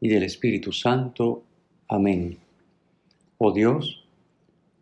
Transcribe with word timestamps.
y 0.00 0.08
del 0.08 0.22
Espíritu 0.22 0.72
Santo. 0.72 1.42
Amén. 1.88 2.38
Oh 3.38 3.52
Dios, 3.52 4.04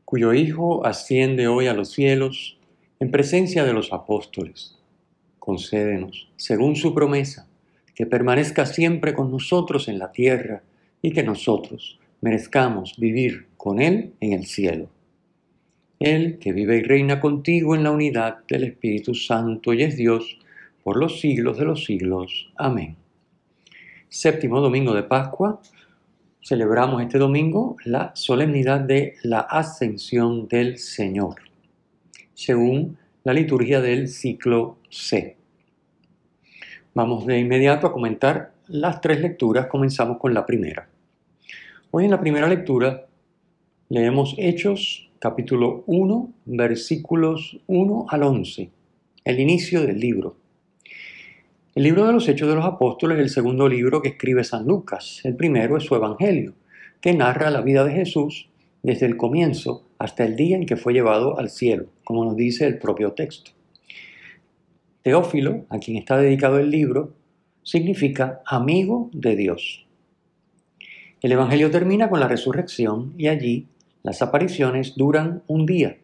cuyo 0.05 0.33
Hijo 0.33 0.87
asciende 0.87 1.48
hoy 1.48 1.66
a 1.66 1.74
los 1.74 1.91
cielos 1.91 2.57
en 3.01 3.11
presencia 3.11 3.65
de 3.65 3.73
los 3.73 3.93
apóstoles, 3.93 4.79
concédenos, 5.38 6.29
según 6.37 6.77
su 6.77 6.95
promesa, 6.95 7.47
que 7.95 8.07
permanezca 8.07 8.66
siempre 8.66 9.15
con 9.15 9.30
nosotros 9.30 9.88
en 9.88 9.98
la 9.98 10.12
tierra 10.12 10.62
y 11.02 11.12
que 11.12 11.23
nosotros 11.23 11.98
merezcamos 12.21 12.96
vivir 12.98 13.46
con 13.57 13.80
Él 13.80 14.12
en 14.21 14.33
el 14.33 14.46
cielo. 14.46 14.88
Él 15.98 16.38
que 16.38 16.52
vive 16.52 16.79
y 16.79 16.83
reina 16.83 17.21
contigo 17.21 17.74
en 17.74 17.83
la 17.83 17.91
unidad 17.91 18.38
del 18.48 18.65
Espíritu 18.65 19.15
Santo 19.15 19.73
y 19.73 19.83
es 19.83 19.96
Dios, 19.96 20.38
por 20.83 20.96
los 20.98 21.21
siglos 21.21 21.59
de 21.59 21.65
los 21.65 21.85
siglos. 21.85 22.52
Amén. 22.57 22.96
Séptimo 24.09 24.60
domingo 24.60 24.95
de 24.95 25.02
Pascua. 25.02 25.60
Celebramos 26.40 27.02
este 27.02 27.18
domingo 27.18 27.76
la 27.85 28.12
solemnidad 28.15 28.80
de 28.80 29.16
la 29.24 29.40
ascensión 29.40 30.46
del 30.46 30.79
Señor, 30.79 31.35
según 32.32 32.99
la 33.24 33.32
liturgia 33.32 33.80
del 33.80 34.07
ciclo 34.09 34.79
C. 34.90 35.37
Vamos 36.95 37.27
de 37.27 37.40
inmediato 37.40 37.88
a 37.88 37.93
comentar 37.93 38.52
las 38.68 39.01
tres 39.01 39.21
lecturas. 39.21 39.66
Comenzamos 39.66 40.18
con 40.18 40.32
la 40.32 40.46
primera. 40.46 40.88
Hoy 41.90 42.04
en 42.04 42.12
la 42.12 42.21
primera 42.21 42.46
lectura 42.46 43.07
leemos 43.88 44.37
Hechos 44.38 45.10
capítulo 45.18 45.82
1, 45.87 46.32
versículos 46.45 47.59
1 47.66 48.07
al 48.09 48.23
11, 48.23 48.71
el 49.24 49.40
inicio 49.40 49.82
del 49.82 49.99
libro. 49.99 50.37
El 51.77 51.82
libro 51.82 52.07
de 52.07 52.15
los 52.15 52.27
Hechos 52.27 52.49
de 52.49 52.55
los 52.55 52.65
Apóstoles 52.65 53.19
es 53.19 53.24
el 53.24 53.29
segundo 53.29 53.69
libro 53.69 54.01
que 54.01 54.09
escribe 54.09 54.43
San 54.45 54.65
Lucas. 54.65 55.21
El 55.24 55.37
primero 55.37 55.77
es 55.77 55.85
su 55.85 55.95
Evangelio, 55.95 56.55
que 57.02 57.13
narra 57.13 57.51
la 57.51 57.60
vida 57.60 57.85
de 57.85 57.93
Jesús 57.93 58.49
desde 58.83 59.05
el 59.05 59.18
comienzo 59.18 59.87
hasta 59.99 60.24
el 60.24 60.37
día 60.37 60.57
en 60.57 60.65
que 60.65 60.79
fue 60.79 60.95
llevado 60.95 61.38
al 61.38 61.51
cielo, 61.51 61.88
como 62.02 62.24
nos 62.24 62.35
dice 62.35 62.66
el 62.66 62.79
propio 62.79 63.13
texto. 63.13 63.51
Teófilo, 65.03 65.66
a 65.69 65.78
quien 65.78 65.99
está 65.99 66.16
dedicado 66.16 66.59
el 66.59 66.71
libro, 66.71 67.12
significa 67.62 68.41
amigo 68.47 69.11
de 69.12 69.37
Dios. 69.37 69.87
El 71.21 71.33
Evangelio 71.33 71.71
termina 71.71 72.09
con 72.09 72.21
la 72.21 72.28
resurrección 72.28 73.12
y 73.19 73.28
allí 73.28 73.66
las 74.03 74.22
apariciones 74.22 74.94
duran 74.97 75.43
un 75.47 75.66
día, 75.66 75.99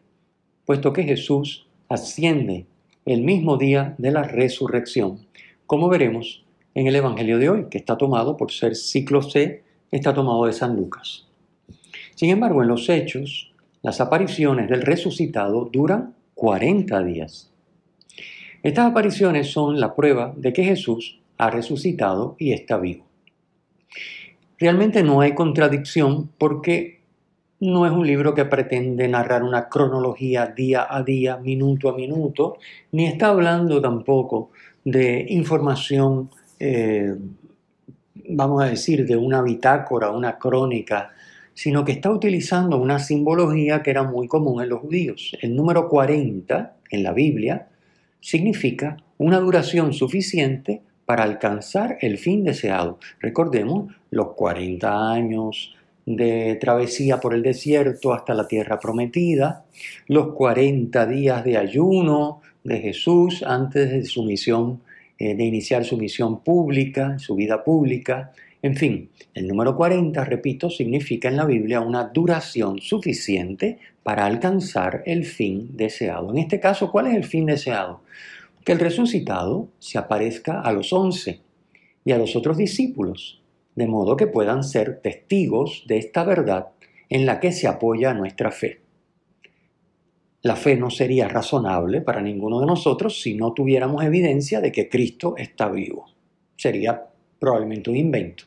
puesto 0.65 0.93
que 0.93 1.01
Jesús 1.01 1.65
asciende 1.89 2.67
el 3.07 3.23
mismo 3.23 3.57
día 3.57 3.95
de 3.97 4.11
la 4.11 4.21
resurrección 4.21 5.32
como 5.67 5.89
veremos 5.89 6.43
en 6.75 6.87
el 6.87 6.95
Evangelio 6.95 7.37
de 7.37 7.49
hoy, 7.49 7.65
que 7.69 7.77
está 7.77 7.97
tomado 7.97 8.37
por 8.37 8.51
ser 8.51 8.75
ciclo 8.75 9.21
C, 9.21 9.63
está 9.91 10.13
tomado 10.13 10.45
de 10.45 10.53
San 10.53 10.75
Lucas. 10.75 11.27
Sin 12.15 12.29
embargo, 12.29 12.61
en 12.61 12.67
los 12.67 12.89
hechos, 12.89 13.53
las 13.81 14.01
apariciones 14.01 14.69
del 14.69 14.81
resucitado 14.81 15.69
duran 15.71 16.15
40 16.35 17.03
días. 17.03 17.51
Estas 18.63 18.89
apariciones 18.89 19.51
son 19.51 19.79
la 19.79 19.93
prueba 19.93 20.33
de 20.37 20.53
que 20.53 20.63
Jesús 20.63 21.19
ha 21.37 21.49
resucitado 21.49 22.35
y 22.39 22.53
está 22.53 22.77
vivo. 22.77 23.05
Realmente 24.57 25.03
no 25.03 25.21
hay 25.21 25.35
contradicción 25.35 26.29
porque 26.37 27.01
no 27.63 27.85
es 27.85 27.93
un 27.93 28.05
libro 28.05 28.33
que 28.33 28.43
pretende 28.43 29.07
narrar 29.07 29.41
una 29.41 29.69
cronología 29.69 30.47
día 30.47 30.85
a 30.89 31.01
día, 31.01 31.37
minuto 31.37 31.89
a 31.89 31.95
minuto, 31.95 32.57
ni 32.91 33.05
está 33.05 33.29
hablando 33.29 33.79
tampoco 33.81 34.51
de 34.83 35.25
información, 35.29 36.29
eh, 36.59 37.15
vamos 38.27 38.61
a 38.61 38.67
decir, 38.67 39.05
de 39.05 39.15
una 39.15 39.41
bitácora, 39.41 40.11
una 40.11 40.37
crónica, 40.37 41.11
sino 41.53 41.85
que 41.85 41.93
está 41.93 42.11
utilizando 42.11 42.77
una 42.77 42.99
simbología 42.99 43.81
que 43.81 43.91
era 43.91 44.03
muy 44.03 44.27
común 44.27 44.61
en 44.61 44.67
los 44.67 44.81
judíos. 44.81 45.37
El 45.41 45.55
número 45.55 45.87
40 45.87 46.75
en 46.89 47.03
la 47.03 47.13
Biblia 47.13 47.67
significa 48.19 48.97
una 49.17 49.39
duración 49.39 49.93
suficiente 49.93 50.81
para 51.05 51.23
alcanzar 51.23 51.97
el 52.01 52.17
fin 52.17 52.43
deseado. 52.43 52.99
Recordemos 53.21 53.93
los 54.09 54.33
40 54.33 55.11
años 55.11 55.75
de 56.05 56.55
travesía 56.55 57.19
por 57.19 57.33
el 57.33 57.43
desierto 57.43 58.13
hasta 58.13 58.33
la 58.33 58.47
tierra 58.47 58.79
prometida, 58.79 59.65
los 60.07 60.33
40 60.33 61.05
días 61.07 61.43
de 61.43 61.57
ayuno, 61.57 62.41
de 62.63 62.79
Jesús 62.79 63.43
antes 63.43 63.91
de 63.91 64.03
su 64.05 64.23
misión, 64.23 64.81
eh, 65.17 65.35
de 65.35 65.43
iniciar 65.43 65.85
su 65.85 65.97
misión 65.97 66.43
pública, 66.43 67.19
su 67.19 67.35
vida 67.35 67.63
pública. 67.63 68.31
En 68.61 68.75
fin, 68.75 69.09
el 69.33 69.47
número 69.47 69.75
40, 69.75 70.23
repito, 70.23 70.69
significa 70.69 71.27
en 71.27 71.37
la 71.37 71.45
Biblia 71.45 71.81
una 71.81 72.05
duración 72.05 72.79
suficiente 72.79 73.79
para 74.03 74.25
alcanzar 74.25 75.03
el 75.05 75.25
fin 75.25 75.75
deseado. 75.75 76.31
En 76.31 76.37
este 76.37 76.59
caso, 76.59 76.91
¿cuál 76.91 77.07
es 77.07 77.15
el 77.15 77.25
fin 77.25 77.45
deseado? 77.45 78.01
Que 78.63 78.71
el 78.71 78.79
resucitado 78.79 79.67
se 79.79 79.97
aparezca 79.97 80.61
a 80.61 80.71
los 80.71 80.93
once 80.93 81.41
y 82.05 82.11
a 82.11 82.17
los 82.17 82.35
otros 82.35 82.57
discípulos, 82.57 83.42
de 83.75 83.87
modo 83.87 84.15
que 84.15 84.27
puedan 84.27 84.63
ser 84.63 85.01
testigos 85.01 85.83
de 85.87 85.97
esta 85.97 86.23
verdad 86.23 86.69
en 87.09 87.25
la 87.25 87.39
que 87.39 87.51
se 87.51 87.67
apoya 87.67 88.13
nuestra 88.13 88.51
fe. 88.51 88.81
La 90.41 90.55
fe 90.55 90.75
no 90.75 90.89
sería 90.89 91.29
razonable 91.29 92.01
para 92.01 92.21
ninguno 92.21 92.59
de 92.59 92.65
nosotros 92.65 93.21
si 93.21 93.33
no 93.33 93.53
tuviéramos 93.53 94.03
evidencia 94.03 94.59
de 94.59 94.71
que 94.71 94.89
Cristo 94.89 95.35
está 95.37 95.69
vivo. 95.69 96.05
Sería 96.57 97.05
probablemente 97.39 97.89
un 97.89 97.95
invento. 97.95 98.43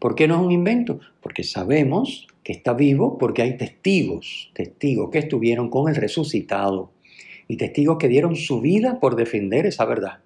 ¿Por 0.00 0.14
qué 0.14 0.26
no 0.26 0.34
es 0.34 0.40
un 0.40 0.50
invento? 0.50 0.98
Porque 1.20 1.44
sabemos 1.44 2.26
que 2.42 2.52
está 2.52 2.72
vivo 2.72 3.16
porque 3.16 3.42
hay 3.42 3.56
testigos, 3.56 4.50
testigos 4.54 5.10
que 5.10 5.18
estuvieron 5.18 5.70
con 5.70 5.88
el 5.88 5.94
resucitado 5.94 6.90
y 7.46 7.56
testigos 7.56 7.98
que 7.98 8.08
dieron 8.08 8.34
su 8.34 8.60
vida 8.60 8.98
por 8.98 9.14
defender 9.14 9.66
esa 9.66 9.84
verdad. 9.84 10.18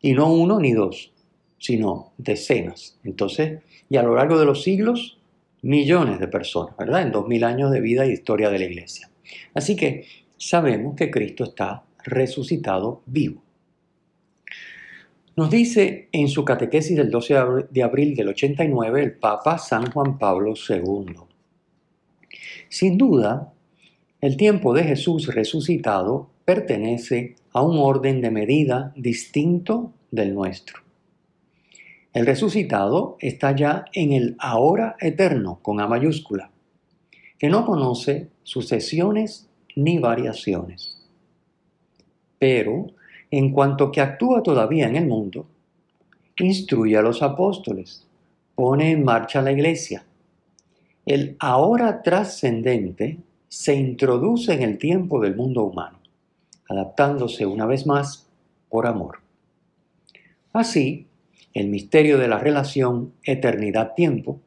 Y 0.00 0.12
no 0.12 0.32
uno 0.32 0.58
ni 0.58 0.72
dos, 0.72 1.13
sino 1.58 2.12
decenas. 2.18 2.98
Entonces, 3.04 3.62
y 3.88 3.96
a 3.96 4.02
lo 4.02 4.14
largo 4.14 4.38
de 4.38 4.46
los 4.46 4.62
siglos, 4.62 5.18
millones 5.62 6.20
de 6.20 6.28
personas, 6.28 6.76
¿verdad? 6.76 7.02
En 7.02 7.12
dos 7.12 7.26
mil 7.26 7.42
años 7.44 7.70
de 7.70 7.80
vida 7.80 8.06
y 8.06 8.12
historia 8.12 8.50
de 8.50 8.58
la 8.58 8.66
iglesia. 8.66 9.10
Así 9.54 9.76
que 9.76 10.06
sabemos 10.36 10.94
que 10.94 11.10
Cristo 11.10 11.44
está 11.44 11.84
resucitado 12.04 13.02
vivo. 13.06 13.42
Nos 15.36 15.50
dice 15.50 16.08
en 16.12 16.28
su 16.28 16.44
catequesis 16.44 16.96
del 16.96 17.10
12 17.10 17.34
de 17.70 17.82
abril 17.82 18.14
del 18.14 18.28
89 18.28 19.02
el 19.02 19.12
Papa 19.14 19.58
San 19.58 19.90
Juan 19.90 20.16
Pablo 20.16 20.54
II. 20.68 21.16
Sin 22.68 22.96
duda, 22.96 23.52
el 24.20 24.36
tiempo 24.36 24.72
de 24.74 24.84
Jesús 24.84 25.34
resucitado 25.34 26.30
pertenece 26.44 27.34
a 27.52 27.62
un 27.62 27.78
orden 27.78 28.20
de 28.20 28.30
medida 28.30 28.92
distinto 28.96 29.92
del 30.10 30.34
nuestro. 30.34 30.83
El 32.14 32.26
resucitado 32.26 33.16
está 33.18 33.56
ya 33.56 33.86
en 33.92 34.12
el 34.12 34.36
ahora 34.38 34.96
eterno 35.00 35.58
con 35.60 35.80
A 35.80 35.88
mayúscula 35.88 36.50
que 37.38 37.48
no 37.48 37.66
conoce 37.66 38.28
sucesiones 38.44 39.48
ni 39.74 39.98
variaciones. 39.98 40.96
Pero, 42.38 42.86
en 43.32 43.52
cuanto 43.52 43.90
que 43.90 44.00
actúa 44.00 44.44
todavía 44.44 44.86
en 44.86 44.94
el 44.94 45.06
mundo, 45.06 45.46
instruye 46.38 46.96
a 46.96 47.02
los 47.02 47.20
apóstoles, 47.20 48.06
pone 48.54 48.92
en 48.92 49.04
marcha 49.04 49.42
la 49.42 49.50
iglesia. 49.50 50.06
El 51.04 51.36
ahora 51.40 52.02
trascendente 52.02 53.18
se 53.48 53.74
introduce 53.74 54.54
en 54.54 54.62
el 54.62 54.78
tiempo 54.78 55.20
del 55.20 55.34
mundo 55.34 55.64
humano, 55.64 55.98
adaptándose 56.68 57.44
una 57.44 57.66
vez 57.66 57.86
más 57.86 58.28
por 58.68 58.86
amor. 58.86 59.18
Así, 60.52 61.08
el 61.54 61.68
misterio 61.68 62.18
de 62.18 62.28
la 62.28 62.38
relación 62.38 63.14
eternidad-tiempo 63.22 64.40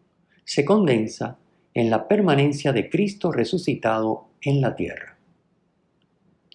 se 0.44 0.66
condensa 0.66 1.38
en 1.74 1.90
la 1.90 2.08
permanencia 2.08 2.74
de 2.74 2.90
Cristo 2.90 3.32
resucitado 3.32 4.28
en 4.42 4.62
la 4.62 4.76
tierra. 4.76 5.18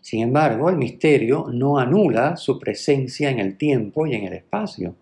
Sin 0.00 0.20
embargo, 0.20 0.68
el 0.68 0.76
misterio 0.76 1.46
no 1.50 1.78
anula 1.78 2.36
su 2.36 2.58
presencia 2.58 3.30
en 3.30 3.38
el 3.38 3.56
tiempo 3.56 4.06
y 4.06 4.14
en 4.14 4.24
el 4.24 4.34
espacio. 4.34 4.94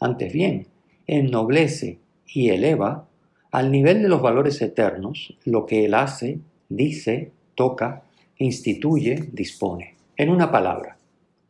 Antes 0.00 0.32
bien, 0.32 0.66
ennoblece 1.06 1.98
y 2.26 2.48
eleva 2.48 3.06
al 3.50 3.70
nivel 3.70 4.02
de 4.02 4.08
los 4.08 4.22
valores 4.22 4.60
eternos 4.62 5.36
lo 5.44 5.66
que 5.66 5.84
Él 5.84 5.94
hace, 5.94 6.38
dice, 6.68 7.32
toca, 7.54 8.02
instituye, 8.38 9.28
dispone. 9.32 9.94
En 10.16 10.30
una 10.30 10.50
palabra, 10.50 10.96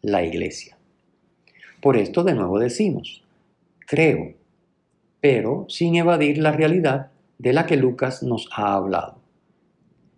la 0.03 0.25
iglesia. 0.25 0.77
Por 1.81 1.97
esto 1.97 2.25
de 2.25 2.35
nuevo 2.35 2.59
decimos, 2.59 3.23
creo, 3.91 4.35
pero 5.21 5.67
sin 5.69 5.97
evadir 5.97 6.39
la 6.39 6.53
realidad 6.53 7.11
de 7.39 7.53
la 7.53 7.67
que 7.67 7.77
Lucas 7.77 8.23
nos 8.23 8.49
ha 8.53 8.75
hablado. 8.75 9.21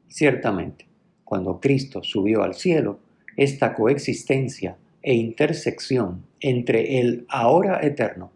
Ciertamente, 0.09 0.89
cuando 1.25 1.59
Cristo 1.59 2.03
subió 2.03 2.43
al 2.43 2.53
cielo, 2.53 3.01
esta 3.35 3.73
coexistencia 3.73 4.77
e 5.01 5.15
intersección 5.15 6.27
entre 6.41 7.01
el 7.01 7.25
ahora 7.31 7.81
eterno 7.83 8.31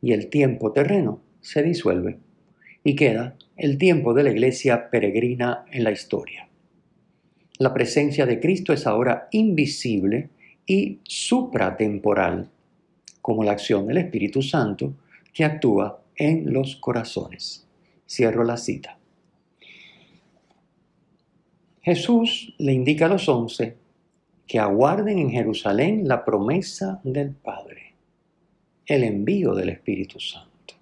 y 0.00 0.14
el 0.14 0.30
tiempo 0.30 0.72
terreno 0.72 1.20
se 1.42 1.62
disuelve 1.62 2.18
y 2.82 2.96
queda 2.96 3.36
el 3.58 3.76
tiempo 3.76 4.14
de 4.14 4.22
la 4.22 4.30
iglesia 4.30 4.88
peregrina 4.88 5.66
en 5.70 5.84
la 5.84 5.90
historia. 5.90 6.48
La 7.58 7.74
presencia 7.74 8.24
de 8.24 8.40
Cristo 8.40 8.72
es 8.72 8.86
ahora 8.86 9.28
invisible 9.30 10.30
y 10.64 11.00
supratemporal, 11.02 12.48
como 13.30 13.44
la 13.44 13.52
acción 13.52 13.86
del 13.86 13.98
Espíritu 13.98 14.42
Santo 14.42 14.92
que 15.32 15.44
actúa 15.44 16.02
en 16.16 16.52
los 16.52 16.74
corazones. 16.74 17.64
Cierro 18.04 18.42
la 18.42 18.56
cita. 18.56 18.98
Jesús 21.80 22.56
le 22.58 22.72
indica 22.72 23.06
a 23.06 23.08
los 23.08 23.28
once 23.28 23.76
que 24.48 24.58
aguarden 24.58 25.20
en 25.20 25.30
Jerusalén 25.30 26.08
la 26.08 26.24
promesa 26.24 27.00
del 27.04 27.30
Padre, 27.30 27.94
el 28.84 29.04
envío 29.04 29.54
del 29.54 29.68
Espíritu 29.68 30.18
Santo. 30.18 30.74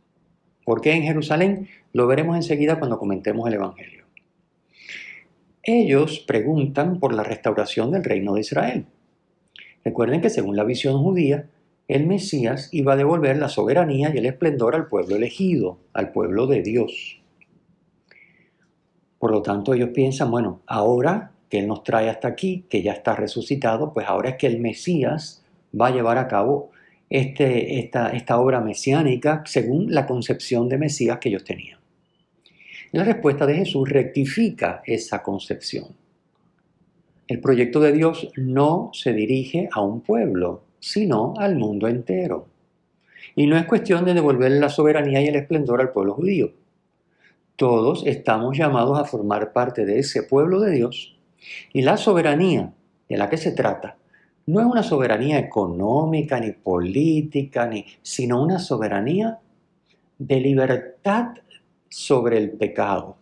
¿Por 0.64 0.80
qué 0.80 0.94
en 0.94 1.02
Jerusalén? 1.02 1.68
Lo 1.92 2.06
veremos 2.06 2.34
enseguida 2.34 2.78
cuando 2.78 2.98
comentemos 2.98 3.46
el 3.46 3.56
Evangelio. 3.56 4.06
Ellos 5.62 6.20
preguntan 6.20 6.98
por 6.98 7.12
la 7.12 7.24
restauración 7.24 7.90
del 7.90 8.04
reino 8.04 8.32
de 8.32 8.40
Israel. 8.40 8.86
Recuerden 9.84 10.22
que 10.22 10.30
según 10.30 10.56
la 10.56 10.64
visión 10.64 11.02
judía, 11.02 11.50
el 11.88 12.06
Mesías 12.06 12.68
iba 12.72 12.92
a 12.92 12.96
devolver 12.96 13.38
la 13.38 13.48
soberanía 13.48 14.12
y 14.14 14.18
el 14.18 14.26
esplendor 14.26 14.74
al 14.74 14.88
pueblo 14.88 15.16
elegido, 15.16 15.78
al 15.94 16.12
pueblo 16.12 16.46
de 16.46 16.62
Dios. 16.62 17.22
Por 19.18 19.32
lo 19.32 19.40
tanto, 19.40 19.72
ellos 19.72 19.90
piensan, 19.94 20.30
bueno, 20.30 20.60
ahora 20.66 21.32
que 21.48 21.60
Él 21.60 21.66
nos 21.66 21.82
trae 21.82 22.10
hasta 22.10 22.28
aquí, 22.28 22.66
que 22.68 22.82
ya 22.82 22.92
está 22.92 23.16
resucitado, 23.16 23.94
pues 23.94 24.06
ahora 24.06 24.30
es 24.30 24.36
que 24.36 24.46
el 24.46 24.60
Mesías 24.60 25.42
va 25.78 25.88
a 25.88 25.90
llevar 25.90 26.18
a 26.18 26.28
cabo 26.28 26.70
este, 27.08 27.78
esta, 27.78 28.10
esta 28.10 28.38
obra 28.38 28.60
mesiánica 28.60 29.42
según 29.46 29.92
la 29.92 30.06
concepción 30.06 30.68
de 30.68 30.76
Mesías 30.76 31.18
que 31.18 31.30
ellos 31.30 31.44
tenían. 31.44 31.78
la 32.92 33.04
respuesta 33.04 33.46
de 33.46 33.54
Jesús 33.54 33.88
rectifica 33.88 34.82
esa 34.84 35.22
concepción. 35.22 35.86
El 37.26 37.40
proyecto 37.40 37.80
de 37.80 37.92
Dios 37.92 38.30
no 38.36 38.90
se 38.92 39.12
dirige 39.14 39.68
a 39.72 39.80
un 39.80 40.00
pueblo, 40.02 40.67
sino 40.80 41.34
al 41.36 41.56
mundo 41.56 41.88
entero. 41.88 42.46
Y 43.34 43.46
no 43.46 43.56
es 43.56 43.66
cuestión 43.66 44.04
de 44.04 44.14
devolver 44.14 44.52
la 44.52 44.68
soberanía 44.68 45.20
y 45.20 45.26
el 45.26 45.36
esplendor 45.36 45.80
al 45.80 45.92
pueblo 45.92 46.14
judío. 46.14 46.52
Todos 47.56 48.06
estamos 48.06 48.56
llamados 48.56 48.98
a 48.98 49.04
formar 49.04 49.52
parte 49.52 49.84
de 49.84 49.98
ese 49.98 50.22
pueblo 50.22 50.60
de 50.60 50.72
Dios 50.72 51.16
y 51.72 51.82
la 51.82 51.96
soberanía 51.96 52.72
de 53.08 53.16
la 53.16 53.28
que 53.28 53.36
se 53.36 53.52
trata 53.52 53.96
no 54.46 54.60
es 54.60 54.66
una 54.66 54.82
soberanía 54.82 55.38
económica 55.38 56.40
ni 56.40 56.52
política, 56.52 57.66
ni, 57.66 57.84
sino 58.00 58.42
una 58.42 58.58
soberanía 58.58 59.40
de 60.18 60.40
libertad 60.40 61.34
sobre 61.88 62.38
el 62.38 62.52
pecado 62.52 63.18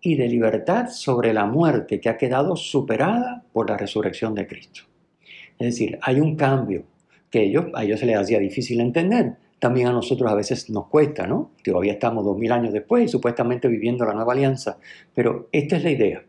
y 0.00 0.16
de 0.16 0.28
libertad 0.28 0.88
sobre 0.88 1.32
la 1.32 1.44
muerte 1.44 2.00
que 2.00 2.08
ha 2.08 2.16
quedado 2.16 2.56
superada 2.56 3.44
por 3.52 3.68
la 3.68 3.76
resurrección 3.76 4.34
de 4.34 4.46
Cristo. 4.46 4.82
Es 5.62 5.78
decir, 5.78 5.96
hay 6.02 6.18
un 6.18 6.34
cambio 6.34 6.82
que 7.30 7.54
a 7.74 7.84
ellos 7.84 8.00
se 8.00 8.06
les 8.06 8.16
hacía 8.16 8.40
difícil 8.40 8.80
entender. 8.80 9.34
También 9.60 9.86
a 9.86 9.92
nosotros 9.92 10.28
a 10.28 10.34
veces 10.34 10.68
nos 10.70 10.88
cuesta, 10.88 11.24
¿no? 11.24 11.52
Todavía 11.62 11.92
estamos 11.92 12.24
dos 12.24 12.36
mil 12.36 12.50
años 12.50 12.72
después 12.72 13.04
y 13.04 13.08
supuestamente 13.08 13.68
viviendo 13.68 14.04
la 14.04 14.12
nueva 14.12 14.32
alianza. 14.32 14.78
Pero 15.14 15.48
esta 15.52 15.76
es 15.76 15.84
la 15.84 15.92
idea. 15.92 16.24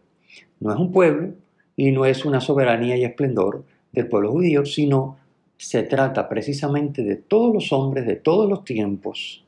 No 0.59 0.71
es 0.71 0.79
un 0.79 0.91
pueblo 0.91 1.33
y 1.75 1.91
no 1.91 2.05
es 2.05 2.25
una 2.25 2.41
soberanía 2.41 2.95
y 2.95 3.05
esplendor 3.05 3.63
del 3.91 4.07
pueblo 4.07 4.33
judío, 4.33 4.67
sino 4.67 5.17
se 5.57 5.81
trata 5.81 6.29
precisamente 6.29 7.03
de 7.03 7.15
todos 7.15 7.51
los 7.51 7.73
hombres 7.73 8.05
de 8.05 8.17
todos 8.17 8.47
los 8.47 8.63
tiempos. 8.63 9.43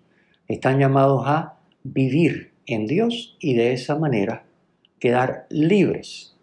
Están 0.47 0.79
llamados 0.79 1.21
a 1.27 1.59
vivir 1.83 2.53
en 2.65 2.87
Dios 2.87 3.37
y 3.39 3.53
de 3.53 3.73
esa 3.73 3.95
manera 3.99 4.45
quedar 4.97 5.45
libres, 5.51 6.35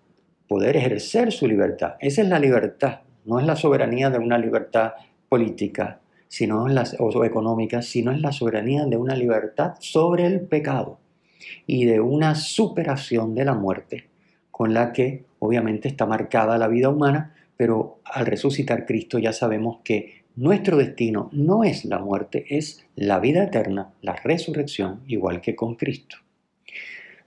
poder 0.47 0.77
ejercer 0.77 1.33
su 1.33 1.49
libertad. 1.49 1.95
Esa 1.99 2.23
es 2.23 2.29
la 2.29 2.39
libertad 2.39 3.01
no 3.25 3.41
es 3.41 3.47
la 3.47 3.57
soberanía 3.57 4.11
de 4.11 4.19
una 4.19 4.39
libertad 4.39 4.93
política 5.29 6.01
sino 6.33 6.65
o 6.65 7.25
económica, 7.27 7.83
sino 7.83 8.11
es 8.11 8.23
la 8.23 8.33
soberanía 8.33 8.87
de 8.87 8.97
una 8.97 9.15
libertad 9.15 9.75
sobre 9.81 10.25
el 10.25 10.41
pecado 10.41 10.99
y 11.67 11.85
de 11.85 12.01
una 12.01 12.35
superación 12.35 13.35
de 13.35 13.45
la 13.45 13.53
muerte, 13.53 14.09
con 14.51 14.73
la 14.73 14.95
que 14.95 15.27
obviamente 15.41 15.89
está 15.89 16.07
marcada 16.07 16.57
la 16.57 16.69
vida 16.69 16.89
humana, 16.89 17.35
pero 17.59 18.01
al 18.07 18.25
resucitar 18.25 18.87
Cristo 18.87 19.19
ya 19.19 19.35
sabemos 19.35 19.81
que 19.85 20.25
nuestro 20.35 20.79
destino 20.79 21.29
no 21.33 21.65
es 21.65 21.85
la 21.85 21.99
muerte, 21.99 22.47
es 22.49 22.83
la 22.97 23.21
vida 23.21 23.45
eterna, 23.45 23.93
la 24.01 24.17
resurrección, 24.17 25.03
igual 25.07 25.43
que 25.43 25.55
con 25.55 25.75
Cristo. 25.75 26.17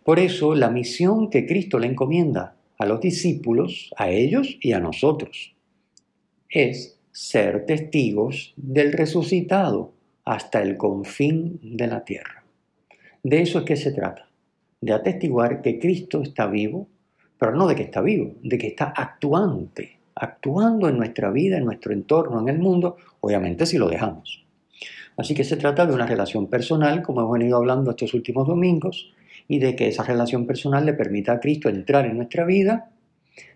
Por 0.03 0.17
eso 0.17 0.55
la 0.55 0.71
misión 0.71 1.29
que 1.29 1.45
Cristo 1.45 1.77
le 1.77 1.85
encomienda 1.85 2.55
a 2.79 2.87
los 2.87 3.01
discípulos, 3.01 3.93
a 3.97 4.09
ellos 4.09 4.57
y 4.61 4.73
a 4.73 4.79
nosotros, 4.79 5.54
es 6.55 6.97
ser 7.11 7.65
testigos 7.65 8.53
del 8.55 8.93
resucitado 8.93 9.91
hasta 10.23 10.61
el 10.61 10.77
confín 10.77 11.59
de 11.61 11.87
la 11.87 12.05
tierra. 12.05 12.45
De 13.23 13.41
eso 13.41 13.59
es 13.59 13.65
que 13.65 13.75
se 13.75 13.91
trata, 13.91 14.29
de 14.79 14.93
atestiguar 14.93 15.61
que 15.61 15.77
Cristo 15.79 16.21
está 16.21 16.47
vivo, 16.47 16.87
pero 17.37 17.53
no 17.53 17.67
de 17.67 17.75
que 17.75 17.83
está 17.83 17.99
vivo, 17.99 18.35
de 18.41 18.57
que 18.57 18.67
está 18.67 18.93
actuante, 18.95 19.97
actuando 20.15 20.87
en 20.87 20.97
nuestra 20.97 21.29
vida, 21.29 21.57
en 21.57 21.65
nuestro 21.65 21.91
entorno, 21.91 22.39
en 22.39 22.47
el 22.47 22.59
mundo, 22.59 22.95
obviamente 23.19 23.65
si 23.65 23.77
lo 23.77 23.89
dejamos. 23.89 24.45
Así 25.17 25.35
que 25.35 25.43
se 25.43 25.57
trata 25.57 25.85
de 25.85 25.93
una 25.93 26.05
relación 26.05 26.47
personal, 26.47 27.01
como 27.01 27.19
hemos 27.19 27.33
venido 27.33 27.57
hablando 27.57 27.91
estos 27.91 28.13
últimos 28.13 28.47
domingos, 28.47 29.11
y 29.49 29.59
de 29.59 29.75
que 29.75 29.89
esa 29.89 30.03
relación 30.03 30.47
personal 30.47 30.85
le 30.85 30.93
permita 30.93 31.33
a 31.33 31.39
Cristo 31.41 31.67
entrar 31.67 32.05
en 32.05 32.15
nuestra 32.15 32.45
vida 32.45 32.91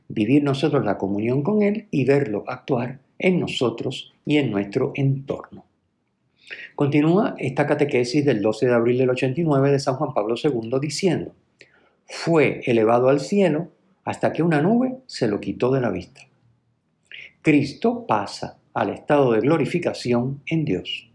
vivir 0.10 0.44
nosotros 0.44 0.84
la 0.84 0.98
comunión 0.98 1.44
con 1.44 1.62
Él 1.62 1.88
y 1.92 2.04
verlo 2.04 2.44
actuar 2.48 3.00
en 3.18 3.40
nosotros 3.40 4.14
y 4.26 4.38
en 4.38 4.52
nuestro 4.52 4.92
entorno. 4.96 5.66
Continúa 6.76 7.36
esta 7.38 7.68
catequesis 7.68 8.26
del 8.26 8.42
12 8.42 8.68
de 8.68 8.74
abril 8.74 8.98
del 8.98 9.12
89 9.12 9.72
de 9.72 9.80
San 9.80 9.96
Juan 9.96 10.14
Pablo 10.14 10.36
II 10.42 10.80
diciendo, 10.82 11.34
fue 12.06 12.62
elevado 12.66 13.10
al 13.10 13.20
cielo 13.20 13.70
hasta 14.04 14.34
que 14.34 14.42
una 14.42 14.62
nube 14.62 14.98
se 15.06 15.28
lo 15.28 15.40
quitó 15.40 15.72
de 15.72 15.82
la 15.82 15.92
vista. 15.92 16.22
Cristo 17.42 18.06
pasa 18.08 18.58
al 18.74 18.90
estado 18.90 19.34
de 19.34 19.42
glorificación 19.42 20.42
en 20.48 20.66
Dios. 20.66 21.10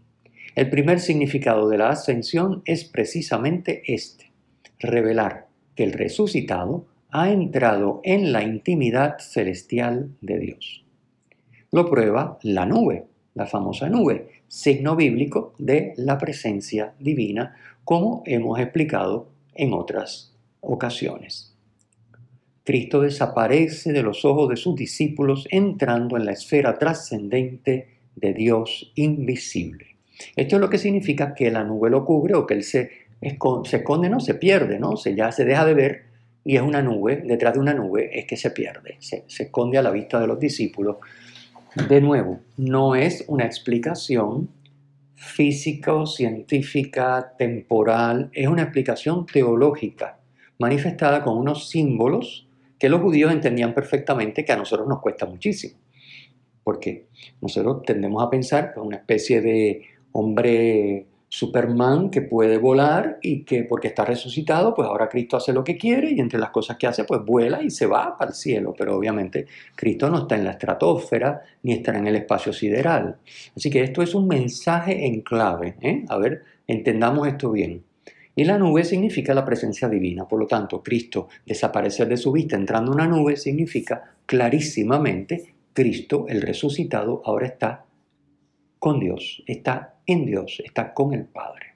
El 0.55 0.69
primer 0.69 1.01
significado 1.01 1.67
de 1.67 1.77
la 1.77 1.89
ascensión 1.89 2.61
es 2.63 2.85
precisamente 2.85 3.83
este, 3.87 4.31
revelar 4.79 5.47
que 5.75 5.83
el 5.83 5.91
resucitado 5.91 6.85
ha 7.17 7.31
entrado 7.31 8.01
en 8.03 8.33
la 8.33 8.43
intimidad 8.43 9.19
celestial 9.19 10.09
de 10.19 10.37
Dios. 10.37 10.83
Lo 11.71 11.89
prueba 11.89 12.37
la 12.43 12.65
nube, 12.65 13.05
la 13.35 13.45
famosa 13.45 13.87
nube, 13.87 14.41
signo 14.49 14.97
bíblico 14.97 15.53
de 15.57 15.93
la 15.95 16.17
presencia 16.17 16.93
divina, 16.99 17.55
como 17.85 18.21
hemos 18.25 18.59
explicado 18.59 19.29
en 19.53 19.71
otras 19.71 20.35
ocasiones. 20.59 21.55
Cristo 22.65 22.99
desaparece 22.99 23.93
de 23.93 24.03
los 24.03 24.25
ojos 24.25 24.49
de 24.49 24.57
sus 24.57 24.75
discípulos 24.75 25.47
entrando 25.51 26.17
en 26.17 26.25
la 26.25 26.33
esfera 26.33 26.77
trascendente 26.77 27.99
de 28.13 28.33
Dios 28.33 28.91
invisible. 28.95 29.95
Esto 30.35 30.57
es 30.57 30.61
lo 30.61 30.69
que 30.69 30.79
significa 30.79 31.33
que 31.33 31.49
la 31.49 31.63
nube 31.63 31.89
lo 31.89 32.03
cubre 32.03 32.35
o 32.35 32.45
que 32.45 32.55
él 32.55 32.63
se, 32.63 32.89
esconde, 33.21 34.09
no 34.09 34.19
se 34.19 34.33
pierde, 34.33 34.79
¿no? 34.79 34.97
Se, 34.97 35.15
ya 35.15 35.31
se 35.31 35.45
deja 35.45 35.65
de 35.65 35.73
ver 35.73 36.14
y 36.47 36.55
es 36.55 36.61
una 36.61 36.81
nube, 36.83 37.23
detrás 37.25 37.55
de 37.55 37.59
una 37.59 37.73
nube 37.73 38.17
es 38.17 38.25
que 38.25 38.37
se 38.37 38.51
pierde, 38.51 38.97
se, 38.99 39.25
esconde 39.27 39.79
a 39.79 39.81
la 39.81 39.89
vista 39.89 40.19
de 40.19 40.27
los 40.27 40.39
discípulos. 40.39 40.97
De 41.89 41.99
nuevo, 41.99 42.39
no 42.57 42.95
es 42.95 43.25
una 43.27 43.45
explicación 43.45 44.49
física, 45.15 46.05
científica, 46.05 47.33
temporal, 47.35 48.29
es 48.31 48.47
una 48.47 48.61
explicación 48.61 49.25
teológica, 49.25 50.19
manifestada 50.59 51.23
con 51.23 51.35
unos 51.35 51.67
símbolos 51.67 52.47
que 52.77 52.89
los 52.89 53.01
judíos 53.01 53.31
entendían 53.31 53.73
perfectamente 53.73 54.45
que 54.45 54.51
a 54.51 54.57
nosotros 54.57 54.87
nos 54.87 55.01
cuesta 55.01 55.25
muchísimo. 55.25 55.79
Porque 56.63 57.07
nosotros 57.41 57.81
tendemos 57.83 58.23
a 58.23 58.29
pensar 58.29 58.71
que 58.71 58.79
una 58.79 58.97
especie 58.97 59.41
de 59.41 59.81
hombre 60.11 61.07
Superman 61.35 62.09
que 62.09 62.21
puede 62.21 62.57
volar 62.57 63.19
y 63.21 63.43
que 63.43 63.65
porque 63.65 63.89
está 63.89 64.05
resucitado, 64.05 64.73
pues 64.73 64.87
ahora 64.87 65.09
Cristo 65.09 65.35
hace 65.35 65.51
lo 65.51 65.65
que 65.65 65.75
quiere 65.75 66.11
y 66.11 66.21
entre 66.21 66.39
las 66.39 66.49
cosas 66.49 66.77
que 66.77 66.87
hace, 66.87 67.03
pues 67.03 67.25
vuela 67.25 67.61
y 67.61 67.69
se 67.71 67.87
va 67.87 68.17
para 68.17 68.31
el 68.31 68.35
cielo. 68.35 68.73
Pero 68.77 68.95
obviamente 68.95 69.45
Cristo 69.75 70.09
no 70.09 70.19
está 70.19 70.35
en 70.35 70.45
la 70.45 70.51
estratosfera 70.51 71.41
ni 71.63 71.73
está 71.73 71.97
en 71.97 72.07
el 72.07 72.15
espacio 72.15 72.53
sideral. 72.53 73.17
Así 73.53 73.69
que 73.69 73.83
esto 73.83 74.01
es 74.01 74.15
un 74.15 74.29
mensaje 74.29 75.07
en 75.07 75.19
clave. 75.19 75.75
¿eh? 75.81 76.05
A 76.07 76.17
ver, 76.17 76.43
entendamos 76.67 77.27
esto 77.27 77.51
bien. 77.51 77.83
Y 78.33 78.45
la 78.45 78.57
nube 78.57 78.85
significa 78.85 79.33
la 79.33 79.43
presencia 79.43 79.89
divina. 79.89 80.25
Por 80.25 80.39
lo 80.39 80.47
tanto, 80.47 80.81
Cristo 80.81 81.27
desaparecer 81.45 82.07
de 82.07 82.15
su 82.15 82.31
vista 82.31 82.55
entrando 82.55 82.93
en 82.93 83.01
una 83.01 83.07
nube 83.07 83.35
significa 83.35 84.15
clarísimamente 84.25 85.53
Cristo, 85.73 86.27
el 86.29 86.41
resucitado, 86.41 87.21
ahora 87.25 87.47
está 87.47 87.84
con 88.85 88.99
Dios, 88.99 89.41
está 89.47 89.95
en 90.05 90.27
Dios, 90.27 90.61
está 90.63 90.93
con 90.93 91.11
el 91.11 91.25
Padre. 91.25 91.73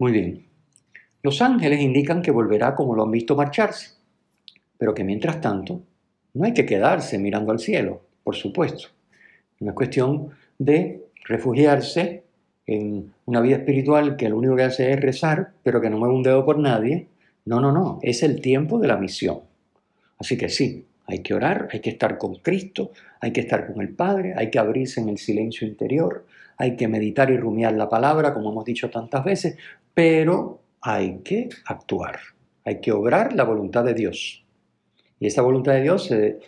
Muy 0.00 0.10
bien. 0.10 0.48
Los 1.22 1.40
ángeles 1.42 1.80
indican 1.80 2.22
que 2.22 2.32
volverá 2.32 2.74
como 2.74 2.96
lo 2.96 3.04
han 3.04 3.12
visto 3.12 3.36
marcharse, 3.36 3.90
pero 4.76 4.94
que 4.94 5.04
mientras 5.04 5.40
tanto 5.40 5.82
no 6.34 6.44
hay 6.44 6.54
que 6.54 6.66
quedarse 6.66 7.20
mirando 7.20 7.52
al 7.52 7.60
cielo, 7.60 8.02
por 8.24 8.34
supuesto. 8.34 8.88
No 9.60 9.70
es 9.70 9.76
cuestión 9.76 10.30
de 10.58 11.06
refugiarse 11.26 12.24
en 12.66 13.12
una 13.26 13.40
vida 13.40 13.58
espiritual 13.58 14.16
que 14.16 14.28
lo 14.28 14.38
único 14.38 14.56
que 14.56 14.64
hace 14.64 14.90
es 14.90 14.98
rezar, 14.98 15.52
pero 15.62 15.80
que 15.80 15.88
no 15.88 15.98
mueve 15.98 16.16
un 16.16 16.24
dedo 16.24 16.44
por 16.44 16.58
nadie. 16.58 17.06
No, 17.44 17.60
no, 17.60 17.70
no, 17.70 18.00
es 18.02 18.24
el 18.24 18.40
tiempo 18.40 18.80
de 18.80 18.88
la 18.88 18.96
misión. 18.96 19.38
Así 20.18 20.36
que 20.36 20.48
sí, 20.48 20.87
hay 21.08 21.20
que 21.20 21.34
orar, 21.34 21.68
hay 21.72 21.80
que 21.80 21.90
estar 21.90 22.18
con 22.18 22.36
Cristo, 22.36 22.92
hay 23.20 23.32
que 23.32 23.40
estar 23.40 23.66
con 23.66 23.80
el 23.80 23.88
Padre, 23.88 24.34
hay 24.36 24.50
que 24.50 24.58
abrirse 24.58 25.00
en 25.00 25.08
el 25.08 25.18
silencio 25.18 25.66
interior, 25.66 26.26
hay 26.56 26.76
que 26.76 26.86
meditar 26.86 27.30
y 27.30 27.36
rumiar 27.36 27.72
la 27.72 27.88
palabra, 27.88 28.34
como 28.34 28.52
hemos 28.52 28.64
dicho 28.64 28.90
tantas 28.90 29.24
veces, 29.24 29.56
pero 29.94 30.60
hay 30.80 31.18
que 31.24 31.48
actuar, 31.66 32.18
hay 32.64 32.80
que 32.80 32.92
obrar 32.92 33.32
la 33.32 33.44
voluntad 33.44 33.84
de 33.84 33.94
Dios. 33.94 34.44
Y 35.18 35.26
esa 35.26 35.42
voluntad 35.42 35.72
de 35.72 35.82
Dios 35.82 36.04
se, 36.04 36.38